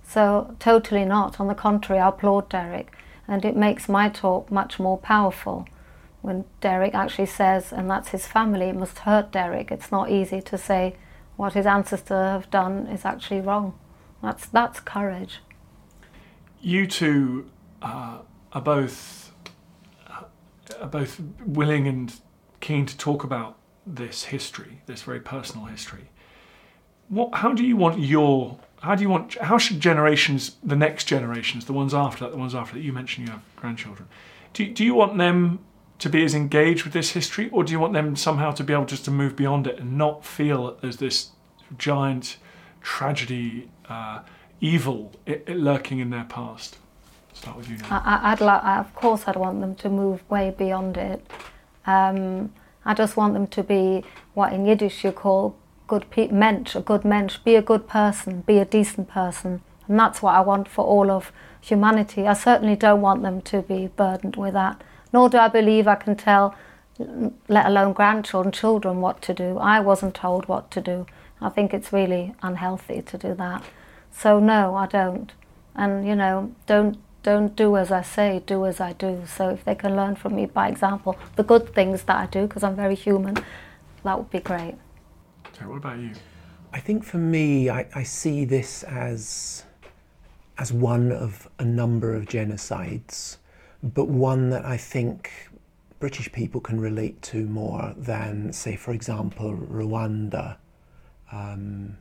So 0.07 0.55
totally 0.59 1.05
not. 1.05 1.39
On 1.39 1.47
the 1.47 1.55
contrary, 1.55 2.01
I 2.01 2.07
applaud 2.07 2.49
Derek, 2.49 2.95
and 3.27 3.43
it 3.43 3.55
makes 3.55 3.89
my 3.89 4.09
talk 4.09 4.49
much 4.51 4.79
more 4.79 4.97
powerful. 4.97 5.67
When 6.21 6.45
Derek 6.59 6.93
actually 6.93 7.27
says, 7.27 7.71
and 7.71 7.89
that's 7.89 8.09
his 8.09 8.27
family, 8.27 8.65
it 8.65 8.75
must 8.75 8.99
hurt 8.99 9.31
Derek. 9.31 9.71
It's 9.71 9.91
not 9.91 10.11
easy 10.11 10.41
to 10.41 10.57
say 10.57 10.95
what 11.37 11.53
his 11.53 11.65
ancestors 11.65 12.09
have 12.09 12.51
done 12.51 12.87
is 12.87 13.05
actually 13.05 13.39
wrong. 13.39 13.73
That's 14.21 14.45
that's 14.47 14.81
courage. 14.81 15.39
You 16.59 16.87
two 16.87 17.49
uh, 17.81 18.17
are 18.51 18.61
both 18.61 19.31
uh, 20.07 20.23
are 20.81 20.87
both 20.87 21.21
willing 21.45 21.87
and 21.87 22.13
keen 22.59 22.85
to 22.85 22.97
talk 22.97 23.23
about 23.23 23.57
this 23.87 24.25
history, 24.25 24.81
this 24.85 25.03
very 25.03 25.21
personal 25.21 25.67
history. 25.67 26.09
What? 27.07 27.35
How 27.35 27.53
do 27.53 27.65
you 27.65 27.77
want 27.77 27.99
your? 27.99 28.59
How 28.81 28.95
do 28.95 29.03
you 29.03 29.09
want? 29.09 29.35
How 29.35 29.57
should 29.57 29.79
generations, 29.79 30.57
the 30.61 30.75
next 30.75 31.05
generations, 31.05 31.65
the 31.65 31.73
ones 31.73 31.93
after 31.93 32.25
that, 32.25 32.31
the 32.31 32.37
ones 32.37 32.53
after 32.53 32.75
that, 32.75 32.81
you 32.81 32.91
mentioned 32.91 33.27
you 33.27 33.33
have 33.33 33.43
grandchildren. 33.55 34.09
Do 34.51 34.67
do 34.67 34.83
you 34.83 34.93
want 34.93 35.17
them 35.17 35.59
to 35.99 36.09
be 36.09 36.23
as 36.23 36.33
engaged 36.33 36.83
with 36.83 36.93
this 36.93 37.11
history, 37.11 37.49
or 37.51 37.63
do 37.63 37.71
you 37.71 37.79
want 37.79 37.93
them 37.93 38.15
somehow 38.15 38.51
to 38.51 38.63
be 38.63 38.73
able 38.73 38.85
just 38.85 39.05
to 39.05 39.11
move 39.11 39.35
beyond 39.35 39.67
it 39.67 39.79
and 39.79 39.97
not 39.97 40.25
feel 40.25 40.65
that 40.67 40.81
there's 40.81 40.97
this 40.97 41.31
giant 41.77 42.37
tragedy, 42.81 43.69
uh, 43.89 44.21
evil 44.61 45.11
it, 45.25 45.43
it 45.47 45.57
lurking 45.57 45.99
in 45.99 46.09
their 46.09 46.23
past? 46.23 46.77
Start 47.33 47.57
with 47.57 47.69
you 47.69 47.77
now. 47.77 48.01
I, 48.05 48.31
I'd 48.31 48.41
like, 48.41 48.63
of 48.63 48.93
course, 48.95 49.23
I'd 49.27 49.35
want 49.35 49.61
them 49.61 49.75
to 49.75 49.89
move 49.89 50.27
way 50.29 50.53
beyond 50.57 50.97
it. 50.97 51.25
Um, 51.85 52.53
I 52.85 52.93
just 52.93 53.17
want 53.17 53.33
them 53.33 53.47
to 53.47 53.63
be 53.63 54.03
what 54.33 54.53
in 54.53 54.65
Yiddish 54.65 55.03
you 55.03 55.11
call 55.11 55.55
good 55.87 56.09
pe- 56.09 56.29
mensch, 56.29 56.75
a 56.75 56.81
good 56.81 57.03
mensch, 57.03 57.37
be 57.39 57.55
a 57.55 57.61
good 57.61 57.87
person, 57.87 58.41
be 58.41 58.57
a 58.57 58.65
decent 58.65 59.09
person. 59.09 59.61
And 59.87 59.99
that's 59.99 60.21
what 60.21 60.35
I 60.35 60.41
want 60.41 60.67
for 60.67 60.85
all 60.85 61.11
of 61.11 61.31
humanity. 61.59 62.27
I 62.27 62.33
certainly 62.33 62.75
don't 62.75 63.01
want 63.01 63.21
them 63.23 63.41
to 63.41 63.61
be 63.61 63.87
burdened 63.87 64.35
with 64.35 64.53
that, 64.53 64.81
nor 65.13 65.29
do 65.29 65.37
I 65.37 65.47
believe 65.47 65.87
I 65.87 65.95
can 65.95 66.15
tell, 66.15 66.55
let 67.47 67.65
alone 67.65 67.93
grandchildren, 67.93 68.51
children, 68.51 69.01
what 69.01 69.21
to 69.23 69.33
do. 69.33 69.57
I 69.57 69.79
wasn't 69.79 70.15
told 70.15 70.47
what 70.47 70.69
to 70.71 70.81
do. 70.81 71.05
I 71.41 71.49
think 71.49 71.73
it's 71.73 71.93
really 71.93 72.33
unhealthy 72.41 73.01
to 73.01 73.17
do 73.17 73.33
that. 73.35 73.63
So 74.11 74.39
no, 74.39 74.75
I 74.75 74.87
don't. 74.87 75.31
And 75.75 76.07
you 76.07 76.15
know, 76.15 76.53
don't 76.65 76.97
don't 77.23 77.55
do 77.55 77.77
as 77.77 77.91
I 77.91 78.01
say, 78.01 78.41
do 78.45 78.65
as 78.65 78.79
I 78.79 78.93
do. 78.93 79.23
So 79.27 79.49
if 79.49 79.63
they 79.63 79.75
can 79.75 79.95
learn 79.95 80.15
from 80.15 80.35
me 80.35 80.45
by 80.45 80.67
example, 80.69 81.17
the 81.35 81.43
good 81.43 81.73
things 81.73 82.03
that 82.03 82.17
I 82.17 82.25
do, 82.25 82.47
because 82.47 82.63
I'm 82.63 82.75
very 82.75 82.95
human, 82.95 83.37
that 84.03 84.17
would 84.17 84.29
be 84.29 84.39
great. 84.39 84.75
Okay, 85.47 85.65
what 85.65 85.77
about 85.77 85.99
you? 85.99 86.11
I 86.71 86.79
think 86.79 87.03
for 87.03 87.17
me, 87.17 87.69
I, 87.69 87.87
I 87.95 88.03
see 88.03 88.45
this 88.45 88.83
as 88.83 89.63
as 90.57 90.73
one 90.73 91.11
of 91.11 91.47
a 91.57 91.63
number 91.63 92.13
of 92.13 92.25
genocides, 92.25 93.37
but 93.81 94.07
one 94.07 94.49
that 94.49 94.65
I 94.65 94.77
think 94.77 95.31
British 95.99 96.31
people 96.31 96.61
can 96.61 96.79
relate 96.79 97.21
to 97.23 97.45
more 97.45 97.93
than, 97.97 98.53
say, 98.53 98.75
for 98.75 98.93
example, 98.93 99.53
Rwanda. 99.55 100.57
Um, 101.31 101.97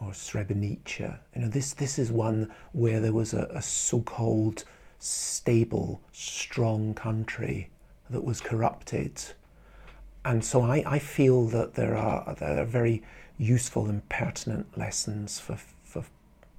or 0.00 0.10
Srebrenica. 0.10 1.18
You 1.34 1.42
know, 1.42 1.48
this, 1.48 1.74
this 1.74 1.98
is 1.98 2.12
one 2.12 2.52
where 2.72 3.00
there 3.00 3.12
was 3.12 3.34
a, 3.34 3.48
a 3.50 3.62
so-called 3.62 4.64
stable, 4.98 6.00
strong 6.12 6.94
country 6.94 7.70
that 8.10 8.24
was 8.24 8.40
corrupted. 8.40 9.20
And 10.24 10.44
so 10.44 10.62
I, 10.62 10.82
I 10.86 10.98
feel 10.98 11.46
that 11.48 11.74
there 11.74 11.96
are, 11.96 12.34
there 12.38 12.60
are 12.60 12.64
very 12.64 13.02
useful 13.38 13.86
and 13.86 14.06
pertinent 14.08 14.76
lessons 14.76 15.38
for, 15.38 15.58
for, 15.84 16.04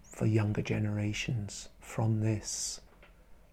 for 0.04 0.26
younger 0.26 0.62
generations 0.62 1.70
from 1.80 2.22
this. 2.22 2.82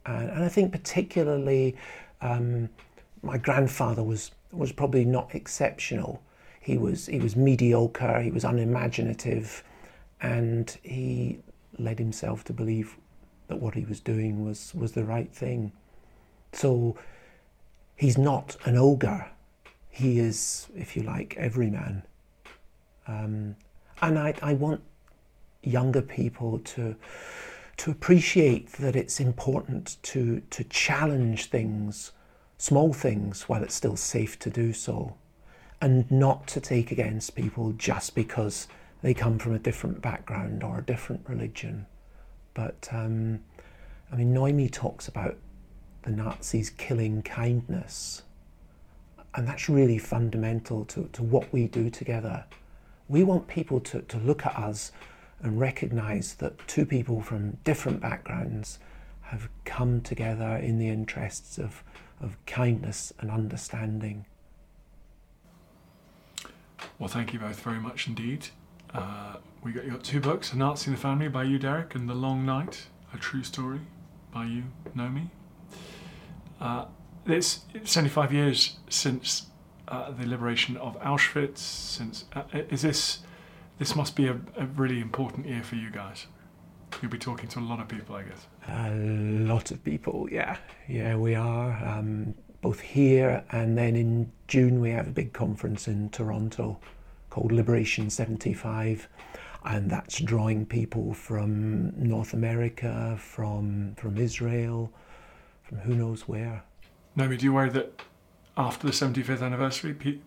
And, 0.06 0.30
and 0.30 0.44
I 0.44 0.48
think 0.48 0.72
particularly 0.72 1.76
um, 2.20 2.68
my 3.22 3.38
grandfather 3.38 4.02
was, 4.02 4.30
was 4.52 4.72
probably 4.72 5.04
not 5.04 5.34
exceptional. 5.34 6.22
He 6.60 6.78
was, 6.78 7.06
he 7.06 7.18
was 7.18 7.36
mediocre, 7.36 8.20
he 8.20 8.30
was 8.30 8.44
unimaginative, 8.44 9.62
and 10.20 10.76
he 10.82 11.38
led 11.78 11.98
himself 11.98 12.44
to 12.44 12.52
believe 12.52 12.96
that 13.48 13.60
what 13.60 13.74
he 13.74 13.84
was 13.84 14.00
doing 14.00 14.44
was, 14.44 14.74
was 14.74 14.92
the 14.92 15.04
right 15.04 15.32
thing. 15.32 15.72
So 16.52 16.96
he's 17.96 18.18
not 18.18 18.56
an 18.64 18.76
ogre. 18.76 19.30
He 19.90 20.18
is, 20.18 20.68
if 20.76 20.96
you 20.96 21.02
like, 21.02 21.36
every 21.38 21.70
man. 21.70 22.02
Um, 23.06 23.56
and 24.02 24.18
I, 24.18 24.34
I 24.42 24.54
want 24.54 24.82
younger 25.62 26.02
people 26.02 26.58
to 26.60 26.96
to 27.78 27.90
appreciate 27.90 28.72
that 28.72 28.96
it's 28.96 29.20
important 29.20 29.96
to 30.02 30.40
to 30.50 30.64
challenge 30.64 31.46
things, 31.46 32.12
small 32.58 32.92
things, 32.92 33.42
while 33.48 33.62
it's 33.62 33.74
still 33.74 33.96
safe 33.96 34.38
to 34.40 34.50
do 34.50 34.72
so, 34.72 35.14
and 35.80 36.10
not 36.10 36.46
to 36.48 36.60
take 36.60 36.90
against 36.90 37.34
people 37.34 37.72
just 37.72 38.14
because 38.14 38.68
they 39.02 39.14
come 39.14 39.38
from 39.38 39.54
a 39.54 39.58
different 39.58 40.00
background 40.00 40.62
or 40.62 40.78
a 40.78 40.82
different 40.82 41.28
religion. 41.28 41.86
But 42.54 42.88
um, 42.90 43.40
I 44.10 44.16
mean, 44.16 44.32
Noemi 44.32 44.68
talks 44.68 45.08
about 45.08 45.36
the 46.02 46.10
Nazis 46.10 46.70
killing 46.70 47.22
kindness, 47.22 48.22
and 49.34 49.46
that's 49.46 49.68
really 49.68 49.98
fundamental 49.98 50.84
to, 50.86 51.08
to 51.12 51.22
what 51.22 51.52
we 51.52 51.66
do 51.66 51.90
together. 51.90 52.44
We 53.08 53.22
want 53.22 53.46
people 53.48 53.80
to, 53.80 54.00
to 54.02 54.18
look 54.18 54.46
at 54.46 54.56
us 54.56 54.92
and 55.40 55.60
recognize 55.60 56.34
that 56.34 56.66
two 56.66 56.86
people 56.86 57.20
from 57.20 57.58
different 57.64 58.00
backgrounds 58.00 58.78
have 59.22 59.48
come 59.64 60.00
together 60.00 60.56
in 60.56 60.78
the 60.78 60.88
interests 60.88 61.58
of, 61.58 61.82
of 62.20 62.36
kindness 62.46 63.12
and 63.18 63.30
understanding. 63.30 64.24
Well, 66.98 67.08
thank 67.08 67.32
you 67.32 67.38
both 67.38 67.60
very 67.60 67.80
much 67.80 68.06
indeed. 68.06 68.46
Uh, 68.94 69.36
we 69.62 69.72
got 69.72 69.84
you 69.84 69.90
got 69.90 70.04
two 70.04 70.20
books: 70.20 70.52
A 70.52 70.56
Nazi 70.56 70.88
in 70.88 70.94
the 70.94 71.00
Family 71.00 71.28
by 71.28 71.42
you, 71.42 71.58
Derek, 71.58 71.94
and 71.94 72.08
The 72.08 72.14
Long 72.14 72.46
Night, 72.46 72.86
a 73.12 73.18
true 73.18 73.42
story 73.42 73.80
by 74.32 74.44
you, 74.44 74.64
Noemi. 74.94 75.30
Uh, 76.60 76.86
it's 77.26 77.60
75 77.84 78.32
years 78.32 78.76
since 78.88 79.46
uh, 79.88 80.10
the 80.12 80.26
liberation 80.26 80.76
of 80.76 80.98
Auschwitz. 81.00 81.58
Since 81.58 82.24
uh, 82.34 82.44
is 82.70 82.82
this 82.82 83.18
this 83.78 83.94
must 83.94 84.16
be 84.16 84.26
a, 84.26 84.38
a, 84.56 84.66
really 84.66 85.00
important 85.00 85.46
year 85.46 85.62
for 85.62 85.74
you 85.76 85.90
guys. 85.90 86.26
You'll 87.02 87.10
be 87.10 87.18
talking 87.18 87.48
to 87.50 87.58
a 87.58 87.60
lot 87.60 87.80
of 87.80 87.88
people, 87.88 88.14
I 88.14 88.22
guess. 88.22 88.46
A 88.68 88.94
lot 88.94 89.70
of 89.70 89.82
people, 89.84 90.28
yeah, 90.30 90.56
yeah, 90.88 91.16
we 91.16 91.34
are. 91.34 91.84
Um, 91.84 92.34
both 92.62 92.80
here 92.80 93.44
and 93.52 93.76
then 93.78 93.94
in 93.94 94.32
June 94.48 94.80
we 94.80 94.90
have 94.90 95.06
a 95.06 95.10
big 95.10 95.32
conference 95.32 95.86
in 95.86 96.08
Toronto 96.10 96.78
called 97.30 97.52
Liberation 97.52 98.10
75 98.10 99.08
and 99.66 99.90
that's 99.90 100.20
drawing 100.20 100.64
people 100.64 101.12
from 101.12 101.92
North 101.96 102.32
America, 102.32 103.16
from 103.20 103.94
from 103.96 104.16
Israel, 104.16 104.92
from 105.62 105.78
who 105.78 105.94
knows 105.94 106.28
where. 106.28 106.62
Naomi, 107.16 107.36
do 107.36 107.44
you 107.44 107.52
worry 107.52 107.70
that 107.70 108.02
after 108.56 108.86
the 108.86 108.92
75th 108.92 109.42
anniversary, 109.42 109.92
pe- 109.92 110.18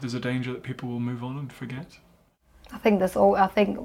there's 0.00 0.14
a 0.14 0.20
danger 0.20 0.52
that 0.52 0.62
people 0.62 0.88
will 0.88 1.00
move 1.00 1.22
on 1.22 1.36
and 1.36 1.52
forget? 1.52 1.98
I 2.72 2.78
think 2.78 2.98
there's 2.98 3.16
all. 3.16 3.36
I 3.36 3.46
think 3.46 3.78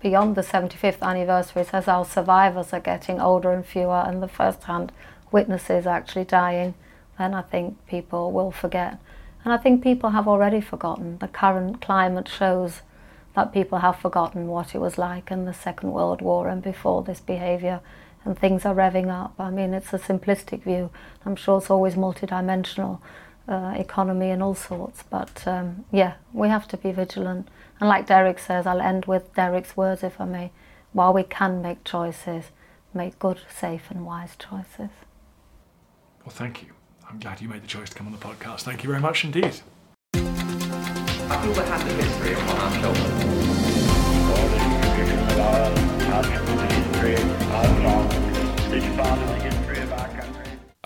beyond 0.00 0.36
the 0.36 0.42
75th 0.42 1.02
anniversary, 1.02 1.64
as 1.72 1.88
our 1.88 2.04
survivors 2.04 2.72
are 2.72 2.80
getting 2.80 3.20
older 3.20 3.52
and 3.52 3.64
fewer, 3.64 4.04
and 4.06 4.22
the 4.22 4.28
first-hand 4.28 4.92
witnesses 5.32 5.86
actually 5.86 6.24
dying, 6.24 6.74
then 7.18 7.34
I 7.34 7.42
think 7.42 7.84
people 7.86 8.32
will 8.32 8.50
forget. 8.50 8.98
And 9.44 9.52
I 9.52 9.56
think 9.56 9.82
people 9.82 10.10
have 10.10 10.28
already 10.28 10.60
forgotten. 10.60 11.18
The 11.18 11.28
current 11.28 11.80
climate 11.80 12.28
shows 12.28 12.82
that 13.34 13.52
people 13.52 13.78
have 13.78 13.96
forgotten 13.96 14.46
what 14.46 14.74
it 14.74 14.78
was 14.78 14.96
like 14.96 15.30
in 15.30 15.44
the 15.44 15.52
Second 15.52 15.92
World 15.92 16.22
War 16.22 16.48
and 16.48 16.62
before 16.62 17.02
this 17.02 17.20
behaviour, 17.20 17.80
and 18.24 18.38
things 18.38 18.64
are 18.64 18.74
revving 18.74 19.08
up. 19.08 19.34
I 19.38 19.50
mean, 19.50 19.74
it's 19.74 19.92
a 19.92 19.98
simplistic 19.98 20.62
view. 20.62 20.90
I'm 21.26 21.36
sure 21.36 21.58
it's 21.58 21.70
always 21.70 21.94
multidimensional 21.94 23.00
uh, 23.48 23.74
economy 23.76 24.30
and 24.30 24.42
all 24.42 24.54
sorts, 24.54 25.02
but 25.10 25.46
um, 25.46 25.84
yeah, 25.92 26.14
we 26.32 26.48
have 26.48 26.66
to 26.68 26.76
be 26.76 26.92
vigilant. 26.92 27.48
And 27.80 27.88
like 27.88 28.06
Derek 28.06 28.38
says, 28.38 28.66
I'll 28.66 28.80
end 28.80 29.06
with 29.06 29.34
Derek's 29.34 29.76
words, 29.76 30.02
if 30.02 30.20
I 30.20 30.24
may. 30.24 30.52
While 30.92 31.12
we 31.12 31.24
can 31.24 31.60
make 31.60 31.84
choices, 31.84 32.46
make 32.92 33.18
good, 33.18 33.40
safe, 33.48 33.90
and 33.90 34.06
wise 34.06 34.36
choices. 34.36 34.90
Well, 36.24 36.30
thank 36.30 36.62
you. 36.62 36.68
I'm 37.08 37.18
glad 37.18 37.40
you 37.40 37.48
made 37.48 37.62
the 37.62 37.68
choice 37.68 37.90
to 37.90 37.94
come 37.96 38.06
on 38.06 38.12
the 38.12 38.18
podcast. 38.18 38.62
Thank 38.62 38.82
you 38.84 38.90
very 38.90 39.00
much 39.00 39.24
indeed. 39.24 39.60
I 40.14 41.42
feel 41.42 41.52
the 41.52 41.64
hand 41.64 41.88
of 41.88 41.96
history 41.96 42.32
upon 42.34 42.58
our 42.58 42.72
shoulders. 42.80 43.34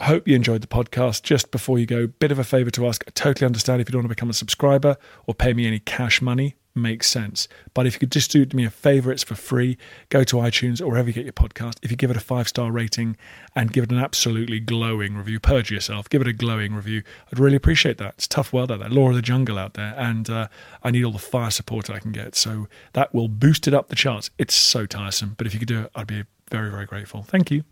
I 0.00 0.04
hope 0.04 0.28
you 0.28 0.36
enjoyed 0.36 0.62
the 0.62 0.68
podcast. 0.68 1.22
Just 1.22 1.50
before 1.50 1.78
you 1.78 1.84
go, 1.84 2.06
bit 2.06 2.32
of 2.32 2.38
a 2.38 2.44
favor 2.44 2.70
to 2.70 2.86
ask. 2.86 3.04
I 3.06 3.10
totally 3.10 3.44
understand 3.44 3.80
if 3.82 3.88
you 3.88 3.92
don't 3.92 4.00
want 4.00 4.10
to 4.10 4.14
become 4.14 4.30
a 4.30 4.34
subscriber 4.34 4.96
or 5.26 5.34
pay 5.34 5.52
me 5.52 5.66
any 5.66 5.80
cash 5.80 6.22
money. 6.22 6.54
Makes 6.78 7.10
sense. 7.10 7.48
But 7.74 7.86
if 7.86 7.94
you 7.94 7.98
could 7.98 8.12
just 8.12 8.30
do 8.30 8.46
me 8.54 8.64
a 8.64 8.70
favor, 8.70 9.10
it's 9.10 9.24
for 9.24 9.34
free. 9.34 9.76
Go 10.10 10.22
to 10.22 10.36
iTunes 10.36 10.80
or 10.80 10.86
wherever 10.86 11.08
you 11.08 11.12
get 11.12 11.24
your 11.24 11.32
podcast. 11.32 11.74
If 11.82 11.90
you 11.90 11.96
give 11.96 12.10
it 12.10 12.16
a 12.16 12.20
five 12.20 12.46
star 12.46 12.70
rating 12.70 13.16
and 13.56 13.72
give 13.72 13.84
it 13.84 13.90
an 13.90 13.98
absolutely 13.98 14.60
glowing 14.60 15.16
review, 15.16 15.40
purge 15.40 15.72
yourself, 15.72 16.08
give 16.08 16.22
it 16.22 16.28
a 16.28 16.32
glowing 16.32 16.74
review. 16.74 17.02
I'd 17.32 17.40
really 17.40 17.56
appreciate 17.56 17.98
that. 17.98 18.14
It's 18.14 18.28
tough 18.28 18.52
world 18.52 18.70
out 18.70 18.78
there, 18.78 18.88
law 18.88 19.08
of 19.08 19.16
the 19.16 19.22
jungle 19.22 19.58
out 19.58 19.74
there, 19.74 19.94
and 19.98 20.30
uh, 20.30 20.46
I 20.84 20.92
need 20.92 21.04
all 21.04 21.12
the 21.12 21.18
fire 21.18 21.50
support 21.50 21.90
I 21.90 21.98
can 21.98 22.12
get. 22.12 22.36
So 22.36 22.68
that 22.92 23.12
will 23.12 23.28
boost 23.28 23.66
it 23.66 23.74
up 23.74 23.88
the 23.88 23.96
charts. 23.96 24.30
It's 24.38 24.54
so 24.54 24.86
tiresome. 24.86 25.34
But 25.36 25.48
if 25.48 25.54
you 25.54 25.58
could 25.58 25.68
do 25.68 25.80
it, 25.82 25.90
I'd 25.96 26.06
be 26.06 26.24
very, 26.50 26.70
very 26.70 26.86
grateful. 26.86 27.24
Thank 27.24 27.50
you. 27.50 27.64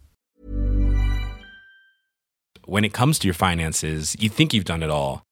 when 2.67 2.85
it 2.85 2.93
comes 2.93 3.19
to 3.21 3.29
your 3.29 3.35
finances, 3.35 4.17
you 4.19 4.29
think 4.29 4.53
you've 4.53 4.65
done 4.65 4.83
it 4.83 4.91
all. 4.91 5.26